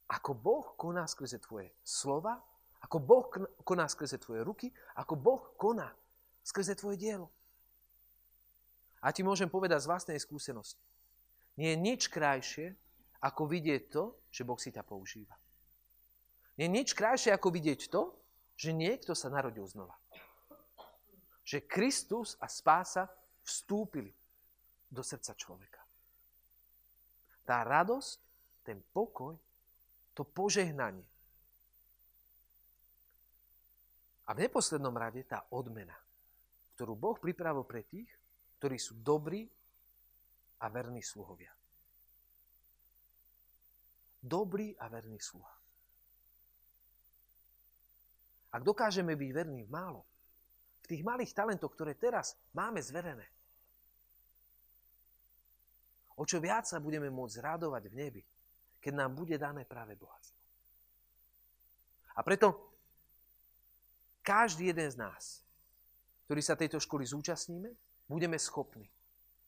ako 0.10 0.34
Boh 0.34 0.65
koná 0.74 1.06
skrze 1.06 1.38
tvoje 1.38 1.69
slova, 1.86 2.41
ako 2.82 2.97
Boh 2.97 3.26
koná 3.62 3.86
skrze 3.86 4.17
tvoje 4.17 4.41
ruky, 4.41 4.74
ako 4.97 5.13
Boh 5.13 5.43
koná 5.62 5.93
skrze 6.41 6.74
tvoje 6.74 6.97
dielo. 6.97 7.30
A 9.06 9.13
ti 9.13 9.21
môžem 9.21 9.52
povedať 9.52 9.86
z 9.86 9.89
vlastnej 9.91 10.17
skúsenosti. 10.17 10.82
Nie 11.60 11.76
je 11.76 11.84
nič 11.84 12.10
krajšie, 12.10 12.74
ako 13.21 13.45
vidieť 13.45 13.84
to, 13.93 14.03
že 14.34 14.41
Boh 14.41 14.57
si 14.57 14.73
ťa 14.73 14.81
používa. 14.81 15.38
Nie 16.57 16.67
je 16.67 16.73
nič 16.73 16.89
krajšie, 16.97 17.29
ako 17.29 17.53
vidieť 17.53 17.88
to, 17.88 18.10
že 18.57 18.73
niekto 18.73 19.13
sa 19.13 19.29
narodil 19.29 19.65
znova. 19.69 19.93
Že 21.45 21.65
Kristus 21.69 22.38
a 22.41 22.49
spása 22.49 23.10
vstúpili 23.45 24.13
do 24.89 25.05
srdca 25.05 25.38
človeka. 25.38 25.81
Tá 27.45 27.62
radosť, 27.65 28.17
ten 28.65 28.81
pokoj, 28.93 29.38
to 30.13 30.25
požehnanie. 30.25 31.05
A 34.29 34.38
v 34.38 34.47
neposlednom 34.47 34.93
rade 34.93 35.25
tá 35.25 35.45
odmena, 35.49 35.97
ktorú 36.77 36.93
Boh 36.93 37.17
pripravil 37.17 37.65
pre 37.65 37.84
tých, 37.86 38.10
ktorí 38.62 38.77
sú 38.77 39.01
dobrí 39.01 39.49
a 40.62 40.69
verní 40.69 41.01
sluhovia 41.01 41.51
dobrý 44.21 44.77
a 44.77 44.88
verný 44.88 45.17
sluha. 45.17 45.53
Ak 48.51 48.62
dokážeme 48.62 49.17
byť 49.17 49.29
verní 49.34 49.63
v 49.65 49.73
málo, 49.73 50.01
v 50.84 50.89
tých 50.91 51.01
malých 51.01 51.31
talentoch, 51.34 51.71
ktoré 51.73 51.95
teraz 51.95 52.38
máme 52.53 52.84
zverené, 52.84 53.25
o 56.19 56.23
čo 56.27 56.38
viac 56.38 56.67
sa 56.67 56.77
budeme 56.77 57.10
môcť 57.10 57.41
radovať 57.41 57.84
v 57.89 57.97
nebi, 57.97 58.23
keď 58.77 58.93
nám 58.93 59.15
bude 59.15 59.39
dané 59.39 59.63
práve 59.63 59.95
bohatstvo. 59.95 60.38
A 62.12 62.19
preto 62.27 62.75
každý 64.21 64.69
jeden 64.69 64.89
z 64.91 64.99
nás, 64.99 65.41
ktorý 66.27 66.41
sa 66.43 66.60
tejto 66.60 66.77
školy 66.77 67.07
zúčastníme, 67.07 67.71
budeme 68.05 68.36
schopní 68.36 68.86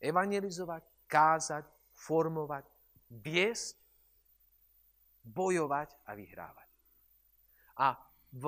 evangelizovať, 0.03 0.83
kázať, 1.07 1.63
formovať, 1.95 2.67
viesť 3.07 3.82
bojovať 5.24 5.95
a 6.05 6.11
vyhrávať. 6.13 6.69
A 7.80 7.95
v, 8.36 8.45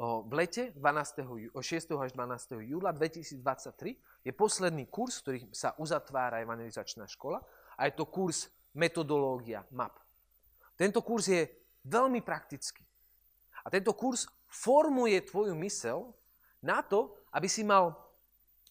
o, 0.00 0.24
v 0.24 0.32
lete 0.32 0.72
12. 0.74 1.52
6. 1.54 2.00
až 2.00 2.10
12. 2.16 2.64
júla 2.64 2.90
2023 2.96 4.24
je 4.24 4.32
posledný 4.32 4.88
kurz, 4.88 5.20
ktorý 5.20 5.46
sa 5.52 5.76
uzatvára 5.76 6.40
evangelizačná 6.42 7.04
škola 7.06 7.44
a 7.76 7.86
je 7.86 7.92
to 7.94 8.08
kurz 8.08 8.48
metodológia 8.74 9.66
MAP. 9.74 9.98
Tento 10.78 11.04
kurz 11.04 11.28
je 11.28 11.44
veľmi 11.84 12.24
praktický. 12.24 12.86
A 13.60 13.68
tento 13.68 13.92
kurz 13.92 14.24
formuje 14.48 15.20
tvoju 15.20 15.52
mysel 15.60 16.08
na 16.64 16.80
to, 16.80 17.12
aby 17.36 17.48
si 17.48 17.60
mal 17.60 17.92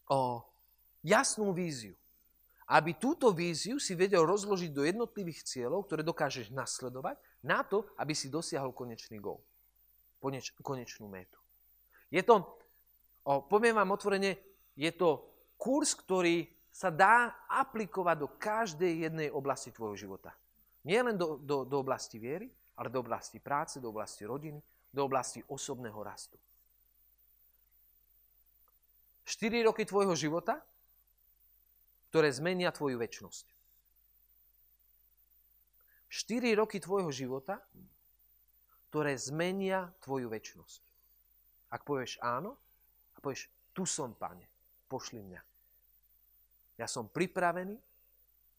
o, 0.09 0.41
jasnú 1.05 1.53
víziu 1.53 1.98
aby 2.69 2.93
túto 2.93 3.33
víziu 3.33 3.81
si 3.81 3.97
vedel 3.97 4.21
rozložiť 4.29 4.69
do 4.69 4.85
jednotlivých 4.85 5.41
cieľov, 5.41 5.89
ktoré 5.89 6.05
dokážeš 6.05 6.53
nasledovať, 6.53 7.17
na 7.41 7.65
to, 7.65 7.89
aby 7.97 8.13
si 8.13 8.29
dosiahol 8.29 8.69
konečný 8.69 9.17
gol. 9.17 9.41
Koneč, 10.21 10.53
konečnú 10.61 11.09
métu. 11.09 11.41
Je 12.13 12.21
to, 12.21 12.45
o, 13.25 13.41
poviem 13.41 13.73
vám 13.73 13.89
otvorene, 13.89 14.37
je 14.77 14.91
to 14.93 15.25
kurz, 15.57 15.97
ktorý 15.97 16.45
sa 16.69 16.93
dá 16.93 17.33
aplikovať 17.49 18.15
do 18.21 18.29
každej 18.37 19.09
jednej 19.09 19.29
oblasti 19.33 19.73
tvojho 19.73 19.97
života. 19.97 20.37
Nie 20.85 21.01
len 21.01 21.17
do, 21.17 21.41
do, 21.41 21.65
do 21.65 21.81
oblasti 21.81 22.21
viery, 22.21 22.53
ale 22.77 22.93
do 22.93 23.01
oblasti 23.01 23.41
práce, 23.41 23.81
do 23.81 23.89
oblasti 23.89 24.23
rodiny, 24.29 24.61
do 24.93 25.01
oblasti 25.01 25.41
osobného 25.49 25.99
rastu. 26.05 26.37
4 29.25 29.65
roky 29.65 29.85
tvojho 29.85 30.13
života, 30.17 30.57
ktoré 32.09 32.33
zmenia 32.33 32.73
tvoju 32.73 32.97
väčnosť. 32.97 33.45
4 36.09 36.57
roky 36.57 36.81
tvojho 36.81 37.13
života, 37.13 37.61
ktoré 38.89 39.13
zmenia 39.13 39.93
tvoju 40.01 40.33
väčnosť. 40.33 40.81
Ak 41.69 41.85
povieš 41.85 42.17
áno 42.25 42.57
a 43.13 43.17
povieš, 43.21 43.45
tu 43.77 43.85
som, 43.85 44.17
pane, 44.17 44.49
pošli 44.89 45.21
mňa. 45.21 45.41
Ja 46.81 46.89
som 46.89 47.05
pripravený, 47.05 47.77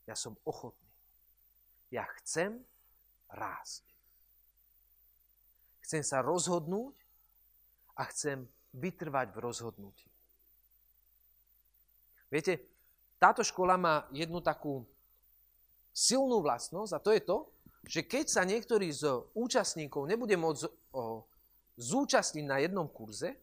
ja 0.06 0.14
som 0.14 0.38
ochotný. 0.46 0.86
Ja 1.90 2.06
chcem 2.22 2.62
rásť. 3.34 3.82
Chcem 5.82 6.06
sa 6.06 6.22
rozhodnúť 6.22 6.94
a 7.98 8.06
chcem 8.14 8.46
vytrvať 8.78 9.34
v 9.34 9.38
rozhodnutí. 9.42 10.06
Viete, 12.30 12.62
táto 13.20 13.44
škola 13.44 13.76
má 13.76 14.08
jednu 14.16 14.40
takú 14.40 14.88
silnú 15.92 16.40
vlastnosť 16.40 16.92
a 16.96 17.02
to 17.04 17.10
je 17.12 17.20
to, 17.20 17.38
že 17.84 18.00
keď 18.08 18.24
sa 18.32 18.42
niektorý 18.48 18.88
z 18.88 19.28
účastníkov 19.36 20.08
nebude 20.08 20.32
môcť 20.40 20.62
o, 20.96 21.24
zúčastniť 21.76 22.44
na 22.48 22.64
jednom 22.64 22.88
kurze, 22.88 23.36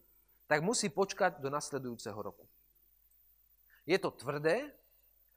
tak 0.50 0.66
musí 0.66 0.90
počkať 0.90 1.38
do 1.38 1.46
nasledujúceho 1.46 2.18
roku. 2.18 2.42
Je 3.86 3.94
to 4.02 4.10
tvrdé, 4.10 4.74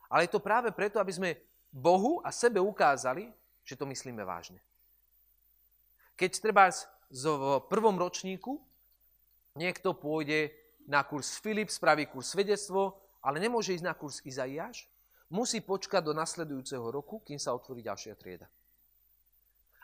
ale 0.09 0.25
je 0.25 0.31
to 0.33 0.43
práve 0.43 0.73
preto, 0.73 0.97
aby 0.97 1.13
sme 1.13 1.39
Bohu 1.71 2.19
a 2.25 2.33
sebe 2.33 2.57
ukázali, 2.59 3.29
že 3.63 3.77
to 3.77 3.85
myslíme 3.85 4.25
vážne. 4.25 4.59
Keď 6.17 6.31
treba 6.41 6.67
v 7.11 7.63
prvom 7.69 7.95
ročníku 7.95 8.59
niekto 9.55 9.95
pôjde 9.95 10.51
na 10.87 11.05
kurz 11.05 11.39
Filip, 11.39 11.71
spraví 11.71 12.09
kurz 12.09 12.33
svedectvo, 12.33 12.99
ale 13.21 13.37
nemôže 13.37 13.77
ísť 13.77 13.85
na 13.85 13.93
kurz 13.93 14.19
Izaiáš, 14.25 14.89
musí 15.31 15.63
počkať 15.63 16.03
do 16.03 16.13
nasledujúceho 16.17 16.83
roku, 16.91 17.23
kým 17.23 17.39
sa 17.39 17.55
otvorí 17.55 17.79
ďalšia 17.85 18.17
trieda. 18.19 18.49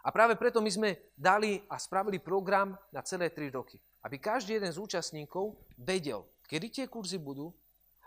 A 0.03 0.09
práve 0.11 0.39
preto 0.39 0.63
my 0.63 0.71
sme 0.71 0.89
dali 1.15 1.59
a 1.67 1.75
spravili 1.75 2.19
program 2.19 2.75
na 2.91 3.03
celé 3.03 3.31
3 3.31 3.51
roky. 3.51 3.75
Aby 4.03 4.23
každý 4.23 4.55
jeden 4.55 4.71
z 4.71 4.79
účastníkov 4.79 5.59
vedel, 5.75 6.23
kedy 6.47 6.67
tie 6.71 6.85
kurzy 6.87 7.19
budú 7.19 7.51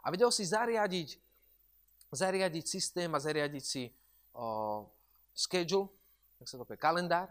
a 0.00 0.08
vedel 0.08 0.32
si 0.32 0.48
zariadiť, 0.48 1.20
zariadiť 2.08 2.64
systém 2.64 3.10
a 3.12 3.20
zariadiť 3.20 3.64
si 3.64 3.92
o, 4.32 4.88
schedule, 5.36 5.92
tak 6.40 6.48
sa 6.48 6.56
to 6.56 6.64
povie, 6.64 6.80
kalendár, 6.80 7.28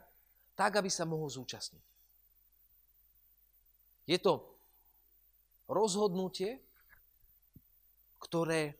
tak, 0.53 0.77
aby 0.77 0.91
sa 0.91 1.01
mohol 1.01 1.25
zúčastniť. 1.33 1.81
Je 4.05 4.17
to 4.21 4.53
rozhodnutie, 5.65 6.61
ktoré 8.20 8.76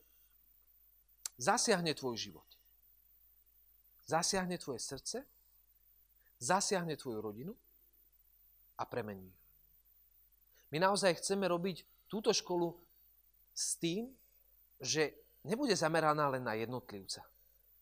zasiahne 1.40 1.96
tvoj 1.96 2.20
život. 2.20 2.46
Zasiahne 4.04 4.60
tvoje 4.60 4.82
srdce, 4.82 5.24
zasiahne 6.36 6.94
tvoju 7.00 7.18
rodinu 7.24 7.52
a 8.76 8.84
premení. 8.84 9.32
My 10.70 10.78
naozaj 10.78 11.18
chceme 11.18 11.48
robiť 11.48 11.84
túto 12.06 12.30
školu 12.30 12.74
s 13.54 13.76
tým, 13.80 14.12
že 14.80 15.14
nebude 15.44 15.74
zameraná 15.76 16.30
len 16.30 16.44
na 16.44 16.54
jednotlivca, 16.56 17.22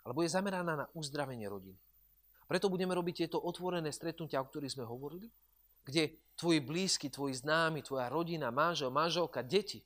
ale 0.04 0.12
bude 0.12 0.28
zameraná 0.28 0.74
na 0.84 0.86
uzdravenie 0.94 1.46
rodiny. 1.48 1.78
Preto 2.48 2.72
budeme 2.72 2.96
robiť 2.96 3.24
tieto 3.24 3.38
otvorené 3.44 3.92
stretnutia, 3.92 4.40
o 4.40 4.48
ktorých 4.48 4.80
sme 4.80 4.88
hovorili, 4.88 5.28
kde 5.84 6.16
tvoji 6.32 6.60
blízky, 6.64 7.12
tvoji 7.12 7.36
známi, 7.36 7.84
tvoja 7.84 8.08
rodina, 8.08 8.48
manžel, 8.48 8.88
manželka, 8.88 9.44
deti 9.44 9.84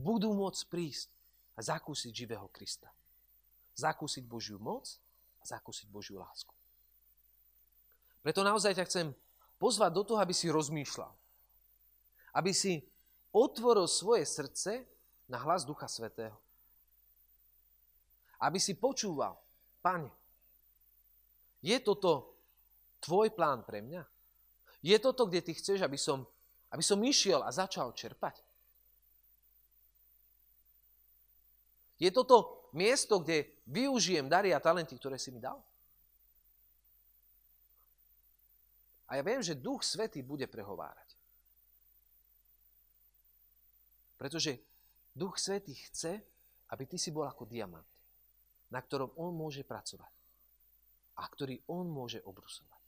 budú 0.00 0.32
môcť 0.32 0.62
prísť 0.72 1.12
a 1.54 1.60
zakúsiť 1.60 2.12
živého 2.24 2.48
Krista. 2.48 2.88
Zakúsiť 3.76 4.24
Božiu 4.24 4.56
moc 4.56 4.88
a 5.40 5.44
zakúsiť 5.44 5.92
Božiu 5.92 6.16
lásku. 6.16 6.56
Preto 8.24 8.40
naozaj 8.40 8.76
ťa 8.76 8.88
chcem 8.88 9.06
pozvať 9.60 9.90
do 9.92 10.02
toho, 10.04 10.18
aby 10.20 10.32
si 10.32 10.48
rozmýšľal. 10.48 11.12
Aby 12.32 12.52
si 12.56 12.80
otvoril 13.32 13.84
svoje 13.84 14.24
srdce 14.24 14.88
na 15.28 15.40
hlas 15.40 15.64
Ducha 15.68 15.88
Svetého. 15.88 16.36
Aby 18.40 18.56
si 18.56 18.72
počúval, 18.76 19.36
Pane, 19.80 20.12
je 21.60 21.76
toto 21.80 22.36
tvoj 23.00 23.32
plán 23.32 23.64
pre 23.64 23.80
mňa? 23.84 24.04
Je 24.80 24.96
toto, 24.96 25.28
kde 25.28 25.44
ty 25.44 25.52
chceš, 25.52 25.84
aby 25.84 25.96
som, 25.96 26.24
aby 26.72 26.80
som 26.80 27.00
išiel 27.00 27.44
a 27.44 27.52
začal 27.52 27.92
čerpať? 27.92 28.40
Je 32.00 32.08
toto 32.08 32.66
miesto, 32.72 33.20
kde 33.20 33.60
využijem 33.68 34.24
dary 34.24 34.56
a 34.56 34.58
talenty, 34.58 34.96
ktoré 34.96 35.20
si 35.20 35.28
mi 35.28 35.38
dal? 35.38 35.60
A 39.10 39.18
ja 39.18 39.22
viem, 39.26 39.44
že 39.44 39.58
Duch 39.58 39.84
Svetý 39.84 40.24
bude 40.24 40.48
prehovárať. 40.48 41.18
Pretože 44.16 44.56
Duch 45.12 45.36
Svetý 45.36 45.74
chce, 45.76 46.24
aby 46.70 46.86
ty 46.86 46.96
si 46.96 47.12
bol 47.12 47.26
ako 47.26 47.44
diamant, 47.44 47.86
na 48.70 48.80
ktorom 48.80 49.12
on 49.18 49.34
môže 49.34 49.66
pracovať 49.66 50.14
a 51.18 51.26
ktorý 51.26 51.58
on 51.68 51.90
môže 51.90 52.22
obrusovať. 52.22 52.80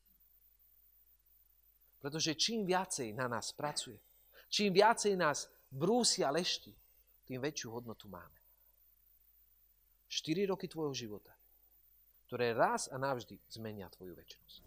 Pretože 1.99 2.39
čím 2.39 2.65
viacej 2.65 3.13
na 3.15 3.27
nás 3.27 3.51
pracuje, 3.51 3.99
čím 4.47 4.73
viacej 4.73 5.19
nás 5.19 5.51
brúsi 5.71 6.23
a 6.23 6.31
lešti, 6.31 6.71
tým 7.27 7.43
väčšiu 7.43 7.69
hodnotu 7.71 8.07
máme. 8.07 8.42
4 10.13 10.45
roky 10.45 10.69
tvojho 10.69 10.93
života, 10.93 11.33
ktoré 12.29 12.53
raz 12.53 12.93
a 12.93 13.01
navždy 13.01 13.41
zmenia 13.49 13.89
tvoju 13.89 14.13
väčšnosť. 14.13 14.61